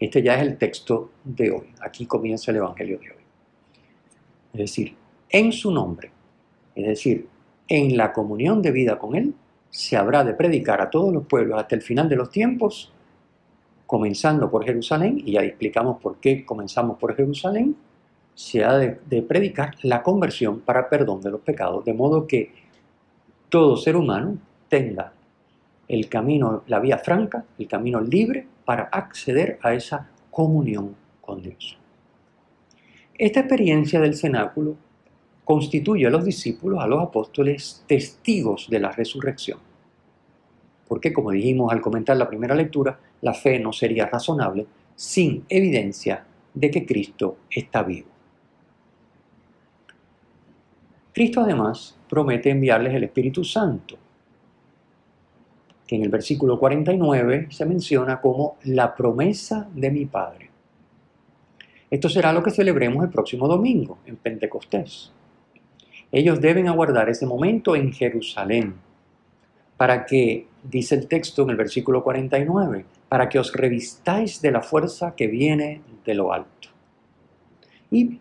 Este 0.00 0.22
ya 0.22 0.36
es 0.36 0.42
el 0.42 0.56
texto 0.58 1.10
de 1.24 1.50
hoy. 1.50 1.66
Aquí 1.80 2.06
comienza 2.06 2.50
el 2.50 2.56
Evangelio 2.56 2.98
de 2.98 3.10
hoy. 3.10 3.22
Es 4.54 4.60
decir, 4.60 4.96
en 5.30 5.52
su 5.52 5.70
nombre, 5.70 6.10
es 6.74 6.86
decir, 6.86 7.28
en 7.68 7.96
la 7.96 8.12
comunión 8.12 8.62
de 8.62 8.70
vida 8.70 8.98
con 8.98 9.14
Él, 9.14 9.34
se 9.70 9.96
habrá 9.96 10.24
de 10.24 10.34
predicar 10.34 10.80
a 10.80 10.90
todos 10.90 11.12
los 11.12 11.26
pueblos 11.26 11.58
hasta 11.60 11.74
el 11.74 11.82
final 11.82 12.08
de 12.08 12.16
los 12.16 12.30
tiempos, 12.30 12.92
comenzando 13.86 14.50
por 14.50 14.64
Jerusalén, 14.64 15.22
y 15.24 15.32
ya 15.32 15.42
explicamos 15.42 16.00
por 16.00 16.16
qué 16.16 16.44
comenzamos 16.44 16.98
por 16.98 17.14
Jerusalén, 17.14 17.76
se 18.34 18.64
ha 18.64 18.78
de, 18.78 19.22
predicar 19.22 19.74
la 19.82 20.02
conversión 20.02 20.60
para 20.60 20.88
perdón 20.88 21.20
de 21.20 21.30
los 21.30 21.40
pecados, 21.40 21.84
de 21.84 21.92
modo 21.92 22.26
que 22.26 22.52
todo 23.48 23.76
ser 23.76 23.96
humano 23.96 24.38
tenga 24.68 25.12
el 25.88 26.08
camino, 26.08 26.62
la 26.68 26.78
vía 26.78 26.98
franca, 26.98 27.44
el 27.58 27.66
camino 27.66 28.00
libre 28.00 28.46
para 28.64 28.84
acceder 28.84 29.58
a 29.62 29.74
esa 29.74 30.08
comunión 30.30 30.94
con 31.20 31.42
Dios. 31.42 31.76
Esta 33.14 33.40
experiencia 33.40 34.00
del 34.00 34.14
cenáculo 34.14 34.76
constituye 35.48 36.06
a 36.06 36.10
los 36.10 36.26
discípulos, 36.26 36.78
a 36.78 36.86
los 36.86 37.02
apóstoles, 37.02 37.82
testigos 37.86 38.68
de 38.68 38.80
la 38.80 38.92
resurrección. 38.92 39.58
Porque, 40.86 41.10
como 41.10 41.30
dijimos 41.30 41.72
al 41.72 41.80
comentar 41.80 42.18
la 42.18 42.28
primera 42.28 42.54
lectura, 42.54 43.00
la 43.22 43.32
fe 43.32 43.58
no 43.58 43.72
sería 43.72 44.04
razonable 44.04 44.66
sin 44.94 45.46
evidencia 45.48 46.22
de 46.52 46.70
que 46.70 46.84
Cristo 46.84 47.38
está 47.48 47.82
vivo. 47.82 48.08
Cristo 51.14 51.40
además 51.40 51.96
promete 52.10 52.50
enviarles 52.50 52.92
el 52.92 53.04
Espíritu 53.04 53.42
Santo, 53.42 53.96
que 55.86 55.96
en 55.96 56.02
el 56.02 56.10
versículo 56.10 56.60
49 56.60 57.46
se 57.48 57.64
menciona 57.64 58.20
como 58.20 58.58
la 58.64 58.94
promesa 58.94 59.66
de 59.74 59.90
mi 59.90 60.04
Padre. 60.04 60.50
Esto 61.90 62.10
será 62.10 62.34
lo 62.34 62.42
que 62.42 62.50
celebremos 62.50 63.02
el 63.02 63.08
próximo 63.08 63.48
domingo, 63.48 63.96
en 64.04 64.16
Pentecostés. 64.16 65.14
Ellos 66.10 66.40
deben 66.40 66.68
aguardar 66.68 67.08
ese 67.08 67.26
momento 67.26 67.76
en 67.76 67.92
Jerusalén, 67.92 68.74
para 69.76 70.06
que, 70.06 70.46
dice 70.62 70.96
el 70.96 71.06
texto 71.06 71.42
en 71.42 71.50
el 71.50 71.56
versículo 71.56 72.02
49, 72.02 72.84
para 73.08 73.28
que 73.28 73.38
os 73.38 73.52
revistáis 73.52 74.42
de 74.42 74.50
la 74.50 74.60
fuerza 74.60 75.14
que 75.14 75.26
viene 75.26 75.82
de 76.04 76.14
lo 76.14 76.32
alto. 76.32 76.68
Y 77.90 78.18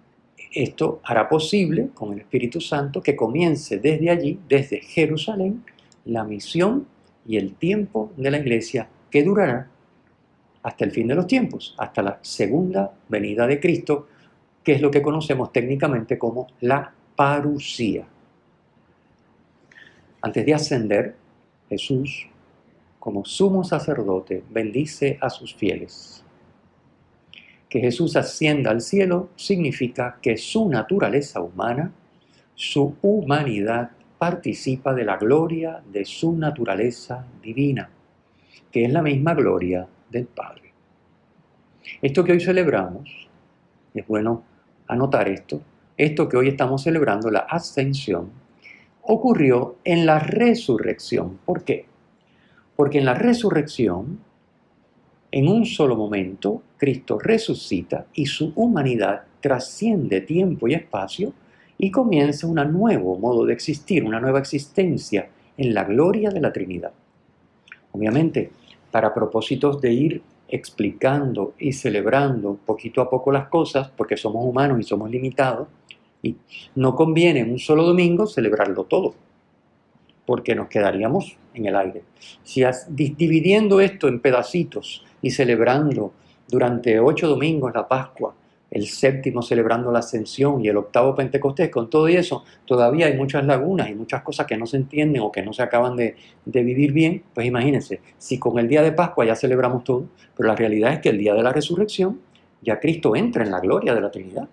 esto 0.53 1.01
hará 1.03 1.27
posible, 1.27 1.89
con 1.93 2.13
el 2.13 2.19
Espíritu 2.19 2.61
Santo, 2.61 3.01
que 3.01 3.15
comience 3.15 3.79
desde 3.79 4.09
allí, 4.09 4.39
desde 4.47 4.81
Jerusalén, 4.81 5.63
la 6.05 6.23
misión 6.23 6.87
y 7.25 7.37
el 7.37 7.55
tiempo 7.55 8.11
de 8.15 8.31
la 8.31 8.37
iglesia 8.37 8.87
que 9.09 9.23
durará 9.23 9.69
hasta 10.63 10.85
el 10.85 10.91
fin 10.91 11.07
de 11.07 11.15
los 11.15 11.27
tiempos, 11.27 11.75
hasta 11.77 12.01
la 12.01 12.19
segunda 12.21 12.91
venida 13.09 13.47
de 13.47 13.59
Cristo, 13.59 14.07
que 14.63 14.73
es 14.73 14.81
lo 14.81 14.91
que 14.91 15.01
conocemos 15.01 15.51
técnicamente 15.51 16.17
como 16.17 16.47
la 16.61 16.93
parusía. 17.17 18.07
Antes 20.21 20.45
de 20.45 20.53
ascender, 20.53 21.15
Jesús, 21.67 22.29
como 22.97 23.25
sumo 23.25 23.65
sacerdote, 23.65 24.45
bendice 24.49 25.17
a 25.19 25.29
sus 25.29 25.53
fieles 25.53 26.23
que 27.69 27.79
Jesús 27.79 28.15
ascienda 28.15 28.71
al 28.71 28.81
cielo 28.81 29.29
significa 29.35 30.17
que 30.21 30.37
su 30.37 30.69
naturaleza 30.69 31.41
humana, 31.41 31.91
su 32.55 32.95
humanidad, 33.01 33.91
participa 34.17 34.93
de 34.93 35.05
la 35.05 35.17
gloria 35.17 35.83
de 35.91 36.03
su 36.03 36.35
naturaleza 36.35 37.25
divina, 37.41 37.89
que 38.71 38.85
es 38.85 38.91
la 38.91 39.01
misma 39.01 39.35
gloria 39.35 39.87
del 40.09 40.25
Padre. 40.25 40.73
Esto 42.01 42.23
que 42.23 42.31
hoy 42.31 42.39
celebramos, 42.39 43.29
es 43.93 44.07
bueno 44.07 44.43
anotar 44.87 45.27
esto, 45.29 45.61
esto 45.97 46.29
que 46.29 46.37
hoy 46.37 46.49
estamos 46.49 46.83
celebrando, 46.83 47.29
la 47.29 47.39
ascensión, 47.39 48.29
ocurrió 49.01 49.77
en 49.83 50.05
la 50.05 50.19
resurrección. 50.19 51.39
¿Por 51.45 51.63
qué? 51.63 51.85
Porque 52.75 52.99
en 52.99 53.05
la 53.05 53.15
resurrección 53.15 54.19
en 55.31 55.49
un 55.49 55.65
solo 55.65 55.95
momento, 55.95 56.63
Cristo 56.77 57.19
resucita 57.19 58.05
y 58.13 58.27
su 58.27 58.53
humanidad 58.55 59.23
trasciende 59.41 60.21
tiempo 60.21 60.67
y 60.67 60.73
espacio 60.73 61.33
y 61.77 61.91
comienza 61.91 62.47
un 62.47 62.55
nuevo 62.71 63.17
modo 63.17 63.45
de 63.45 63.53
existir, 63.53 64.03
una 64.05 64.21
nueva 64.21 64.39
existencia 64.39 65.29
en 65.57 65.73
la 65.73 65.83
gloria 65.83 66.29
de 66.29 66.39
la 66.39 66.53
Trinidad. 66.53 66.91
Obviamente, 67.91 68.51
para 68.89 69.13
propósitos 69.13 69.81
de 69.81 69.91
ir 69.91 70.21
explicando 70.47 71.53
y 71.59 71.73
celebrando 71.73 72.57
poquito 72.65 73.01
a 73.01 73.09
poco 73.09 73.31
las 73.31 73.49
cosas, 73.49 73.89
porque 73.89 74.15
somos 74.15 74.45
humanos 74.45 74.79
y 74.79 74.83
somos 74.83 75.09
limitados, 75.09 75.67
y 76.27 76.37
no 76.75 76.95
conviene 76.95 77.41
en 77.41 77.51
un 77.51 77.59
solo 77.59 77.83
domingo 77.83 78.27
celebrarlo 78.27 78.83
todo, 78.83 79.15
porque 80.25 80.55
nos 80.55 80.67
quedaríamos 80.67 81.37
en 81.53 81.65
el 81.65 81.75
aire. 81.75 82.03
Si 82.43 82.63
dividiendo 82.89 83.81
esto 83.81 84.07
en 84.07 84.19
pedacitos 84.19 85.03
y 85.21 85.31
celebrando 85.31 86.11
durante 86.47 86.99
ocho 86.99 87.27
domingos 87.27 87.73
la 87.73 87.87
Pascua, 87.87 88.33
el 88.69 88.85
séptimo 88.87 89.41
celebrando 89.41 89.91
la 89.91 89.99
ascensión 89.99 90.63
y 90.63 90.67
el 90.67 90.77
octavo 90.77 91.15
Pentecostés, 91.15 91.69
con 91.69 91.89
todo 91.89 92.07
eso 92.07 92.43
todavía 92.65 93.05
hay 93.07 93.15
muchas 93.15 93.45
lagunas 93.45 93.89
y 93.89 93.95
muchas 93.95 94.21
cosas 94.23 94.45
que 94.45 94.57
no 94.57 94.65
se 94.65 94.77
entienden 94.77 95.21
o 95.21 95.31
que 95.31 95.41
no 95.41 95.53
se 95.53 95.63
acaban 95.63 95.95
de, 95.95 96.15
vivir 96.45 96.91
bien, 96.91 97.23
pues 97.33 97.47
imagínense, 97.47 98.01
si 98.17 98.37
con 98.37 98.59
el 98.59 98.67
día 98.67 98.81
de 98.81 98.91
Pascua 98.91 99.25
ya 99.25 99.35
celebramos 99.35 99.83
todo, 99.83 100.05
pero 100.35 100.47
la 100.47 100.55
realidad 100.55 100.93
es 100.93 100.99
que 100.99 101.09
el 101.09 101.17
día 101.17 101.33
de 101.33 101.43
la 101.43 101.53
resurrección 101.53 102.19
ya 102.61 102.79
Cristo 102.79 103.15
entra 103.15 103.43
en 103.43 103.51
la 103.51 103.59
gloria 103.59 103.93
de 103.93 104.01
la 104.01 104.11
Trinidad. 104.11 104.49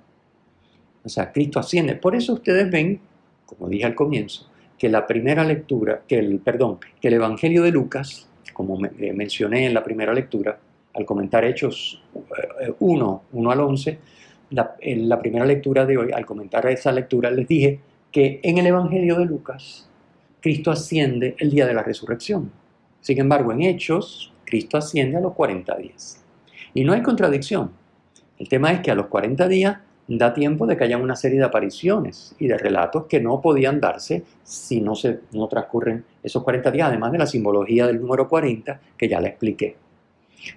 O 1.04 1.08
sea, 1.08 1.32
Cristo 1.32 1.58
asciende. 1.58 1.96
Por 1.96 2.16
eso 2.16 2.34
ustedes 2.34 2.70
ven, 2.70 3.00
como 3.46 3.68
dije 3.68 3.84
al 3.84 3.94
comienzo, 3.94 4.48
que 4.78 4.88
la 4.88 5.06
primera 5.06 5.44
lectura, 5.44 6.02
que 6.08 6.18
el, 6.18 6.40
perdón, 6.40 6.78
que 7.00 7.08
el 7.08 7.14
Evangelio 7.14 7.62
de 7.62 7.70
Lucas 7.70 8.28
como 8.54 8.82
eh, 8.86 9.12
mencioné 9.12 9.66
en 9.66 9.74
la 9.74 9.82
primera 9.82 10.14
lectura, 10.14 10.58
al 10.94 11.04
comentar 11.04 11.44
Hechos 11.44 12.02
1, 12.78 13.22
eh, 13.24 13.28
1 13.32 13.50
al 13.50 13.60
11, 13.60 13.98
en 14.80 15.08
la 15.08 15.18
primera 15.18 15.44
lectura 15.44 15.84
de 15.84 15.98
hoy, 15.98 16.12
al 16.12 16.24
comentar 16.24 16.64
esa 16.68 16.92
lectura, 16.92 17.30
les 17.30 17.48
dije 17.48 17.80
que 18.10 18.40
en 18.42 18.58
el 18.58 18.66
Evangelio 18.66 19.18
de 19.18 19.26
Lucas, 19.26 19.88
Cristo 20.40 20.70
asciende 20.70 21.34
el 21.38 21.50
día 21.50 21.66
de 21.66 21.74
la 21.74 21.82
resurrección. 21.82 22.50
Sin 23.00 23.18
embargo, 23.18 23.52
en 23.52 23.62
Hechos, 23.62 24.32
Cristo 24.44 24.78
asciende 24.78 25.16
a 25.16 25.20
los 25.20 25.32
40 25.32 25.76
días. 25.76 26.22
Y 26.72 26.84
no 26.84 26.92
hay 26.92 27.02
contradicción. 27.02 27.72
El 28.38 28.48
tema 28.48 28.72
es 28.72 28.80
que 28.80 28.90
a 28.90 28.94
los 28.94 29.06
40 29.06 29.48
días 29.48 29.78
da 30.06 30.34
tiempo 30.34 30.66
de 30.66 30.76
que 30.76 30.84
haya 30.84 30.98
una 30.98 31.16
serie 31.16 31.38
de 31.38 31.44
apariciones 31.44 32.34
y 32.38 32.46
de 32.46 32.58
relatos 32.58 33.06
que 33.06 33.20
no 33.20 33.40
podían 33.40 33.80
darse 33.80 34.22
si 34.42 34.80
no, 34.80 34.94
se, 34.94 35.20
no 35.32 35.48
transcurren 35.48 36.04
esos 36.22 36.42
40 36.42 36.70
días, 36.70 36.88
además 36.88 37.12
de 37.12 37.18
la 37.18 37.26
simbología 37.26 37.86
del 37.86 38.00
número 38.00 38.28
40 38.28 38.80
que 38.98 39.08
ya 39.08 39.20
la 39.20 39.28
expliqué. 39.28 39.76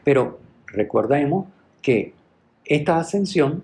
Pero 0.04 0.40
recordemos 0.68 1.48
que 1.82 2.14
esta 2.66 2.98
ascensión, 2.98 3.64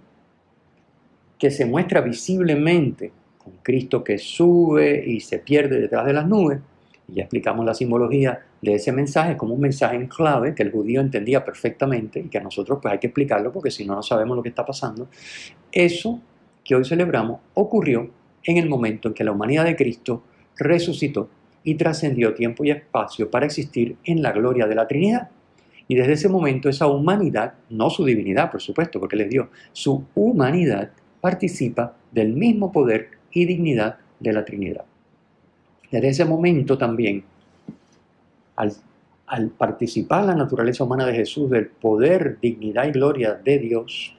que 1.38 1.52
se 1.52 1.66
muestra 1.66 2.00
visiblemente 2.00 3.12
con 3.38 3.54
Cristo 3.62 4.04
que 4.04 4.18
sube 4.18 5.04
y 5.06 5.20
se 5.20 5.40
pierde 5.40 5.82
detrás 5.82 6.06
de 6.06 6.14
las 6.14 6.26
nubes, 6.26 6.60
y 7.10 7.16
ya 7.16 7.24
explicamos 7.24 7.66
la 7.66 7.74
simbología 7.74 8.46
de 8.64 8.76
ese 8.76 8.94
mensaje 8.94 9.36
como 9.36 9.54
un 9.54 9.60
mensaje 9.60 9.98
en 9.98 10.08
clave 10.08 10.56
que 10.56 10.64
el 10.64 10.72
judío 10.72 11.02
entendía 11.02 11.44
perfectamente 11.44 12.22
y 12.22 12.30
que 12.30 12.38
a 12.38 12.42
nosotros 12.42 12.80
pues 12.82 12.94
hay 12.94 13.00
que 13.00 13.08
explicarlo 13.08 13.52
porque 13.52 13.70
si 13.70 13.86
no 13.86 13.94
no 13.94 14.02
sabemos 14.02 14.38
lo 14.38 14.42
que 14.42 14.50
está 14.50 14.66
pasando. 14.66 15.10
Eso 15.70 16.22
que 16.64 16.74
hoy 16.74 16.86
celebramos 16.86 17.42
ocurrió 17.56 18.10
en 18.46 18.58
el 18.58 18.70
momento 18.70 19.10
en 19.10 19.14
que 19.14 19.26
la 19.26 19.34
humanidad 19.34 19.66
de 19.66 19.76
Cristo 19.76 20.24
resucitó 20.56 21.30
y 21.66 21.76
trascendió 21.76 22.34
tiempo 22.34 22.64
y 22.64 22.72
espacio 22.72 23.30
para 23.30 23.46
existir 23.46 23.98
en 24.06 24.22
la 24.22 24.32
gloria 24.32 24.66
de 24.66 24.76
la 24.76 24.88
Trinidad. 24.88 25.30
Y 25.90 25.96
desde 25.96 26.14
ese 26.14 26.30
momento 26.30 26.70
esa 26.70 26.88
humanidad, 26.88 27.56
no 27.70 27.90
su 27.90 28.06
divinidad 28.06 28.50
por 28.50 28.62
supuesto, 28.62 28.98
porque 28.98 29.18
les 29.18 29.30
dio, 29.30 29.50
su 29.74 30.06
humanidad 30.16 30.92
participa 31.20 31.98
del 32.14 32.32
mismo 32.32 32.72
poder 32.72 33.10
y 33.34 33.46
dignidad 33.46 33.98
de 34.22 34.32
la 34.32 34.46
Trinidad. 34.46 34.86
Desde 35.92 36.08
ese 36.08 36.26
momento 36.26 36.78
también, 36.78 37.26
al, 38.56 39.50
participar 39.58 40.26
la 40.26 40.36
naturaleza 40.36 40.84
humana 40.84 41.06
de 41.06 41.14
Jesús 41.14 41.50
del 41.50 41.68
poder, 41.68 42.40
dignidad 42.40 42.86
y 42.86 42.92
gloria 42.92 43.34
de 43.34 43.60
Dios, 43.60 44.16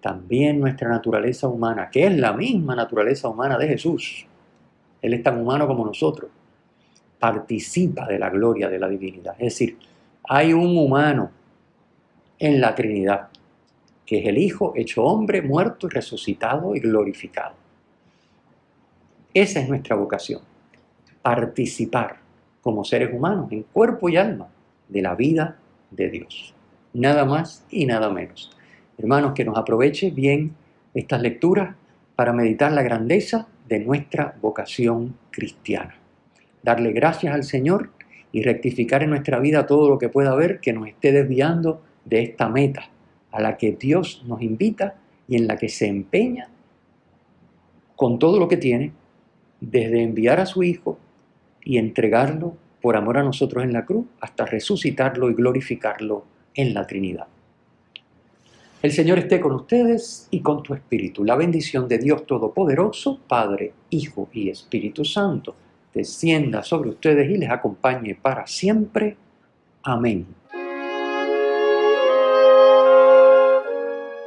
también 0.00 0.60
nuestra 0.60 0.88
naturaleza 0.88 1.48
humana, 1.48 1.90
que 1.90 2.06
es 2.06 2.16
la 2.16 2.32
misma 2.32 2.74
naturaleza 2.74 3.28
humana 3.28 3.58
de 3.58 3.68
Jesús, 3.68 4.26
Él 5.00 5.14
es 5.14 5.22
tan 5.22 5.40
humano 5.40 5.66
como 5.66 5.84
nosotros, 5.84 6.30
participa 7.18 8.06
de 8.06 8.18
la 8.18 8.30
gloria 8.30 8.68
de 8.68 8.78
la 8.78 8.88
divinidad. 8.88 9.34
Es 9.38 9.54
decir, 9.54 9.78
hay 10.28 10.52
un 10.52 10.76
humano 10.76 11.30
en 12.38 12.60
la 12.60 12.74
Trinidad, 12.74 13.28
que 14.04 14.18
es 14.20 14.26
el 14.26 14.38
Hijo 14.38 14.72
hecho 14.76 15.04
hombre, 15.04 15.40
muerto 15.40 15.86
y 15.86 15.90
resucitado 15.90 16.76
y 16.76 16.80
glorificado. 16.80 17.54
Esa 19.32 19.60
es 19.60 19.68
nuestra 19.68 19.96
vocación 19.96 20.42
participar 21.22 22.23
como 22.64 22.82
seres 22.82 23.12
humanos 23.12 23.52
en 23.52 23.62
cuerpo 23.62 24.08
y 24.08 24.16
alma 24.16 24.48
de 24.88 25.02
la 25.02 25.14
vida 25.14 25.58
de 25.90 26.08
Dios. 26.08 26.54
Nada 26.94 27.26
más 27.26 27.64
y 27.70 27.84
nada 27.84 28.08
menos. 28.08 28.50
Hermanos, 28.96 29.34
que 29.34 29.44
nos 29.44 29.58
aproveche 29.58 30.10
bien 30.10 30.54
estas 30.94 31.20
lecturas 31.20 31.76
para 32.16 32.32
meditar 32.32 32.72
la 32.72 32.82
grandeza 32.82 33.46
de 33.68 33.80
nuestra 33.80 34.34
vocación 34.40 35.14
cristiana. 35.30 35.94
Darle 36.62 36.92
gracias 36.92 37.34
al 37.34 37.44
Señor 37.44 37.90
y 38.32 38.42
rectificar 38.42 39.02
en 39.02 39.10
nuestra 39.10 39.40
vida 39.40 39.66
todo 39.66 39.88
lo 39.90 39.98
que 39.98 40.08
pueda 40.08 40.30
haber 40.30 40.60
que 40.60 40.72
nos 40.72 40.88
esté 40.88 41.12
desviando 41.12 41.82
de 42.06 42.22
esta 42.22 42.48
meta 42.48 42.88
a 43.30 43.42
la 43.42 43.58
que 43.58 43.72
Dios 43.72 44.24
nos 44.26 44.40
invita 44.40 44.94
y 45.28 45.36
en 45.36 45.46
la 45.46 45.58
que 45.58 45.68
se 45.68 45.86
empeña 45.86 46.48
con 47.94 48.18
todo 48.18 48.38
lo 48.38 48.48
que 48.48 48.56
tiene, 48.56 48.92
desde 49.60 50.02
enviar 50.02 50.40
a 50.40 50.46
su 50.46 50.62
Hijo 50.62 50.98
y 51.64 51.78
entregarlo 51.78 52.56
por 52.80 52.96
amor 52.96 53.18
a 53.18 53.22
nosotros 53.22 53.64
en 53.64 53.72
la 53.72 53.84
cruz 53.84 54.06
hasta 54.20 54.44
resucitarlo 54.44 55.30
y 55.30 55.34
glorificarlo 55.34 56.24
en 56.54 56.74
la 56.74 56.86
Trinidad. 56.86 57.26
El 58.82 58.92
Señor 58.92 59.18
esté 59.18 59.40
con 59.40 59.52
ustedes 59.52 60.28
y 60.30 60.40
con 60.40 60.62
tu 60.62 60.74
espíritu. 60.74 61.24
La 61.24 61.36
bendición 61.36 61.88
de 61.88 61.96
Dios 61.96 62.26
Todopoderoso, 62.26 63.18
Padre, 63.26 63.72
Hijo 63.88 64.28
y 64.34 64.50
Espíritu 64.50 65.06
Santo, 65.06 65.56
descienda 65.94 66.62
sobre 66.62 66.90
ustedes 66.90 67.30
y 67.30 67.38
les 67.38 67.48
acompañe 67.48 68.14
para 68.14 68.46
siempre. 68.46 69.16
Amén. 69.82 70.26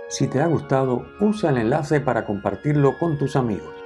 Si 0.10 0.26
te 0.26 0.39
ha 0.39 0.47
gustado, 0.47 1.06
usa 1.19 1.52
el 1.52 1.58
enlace 1.58 2.02
para 2.02 2.26
compartirlo 2.26 2.97
con 2.97 3.19
tus 3.19 3.36
amigos. 3.36 3.76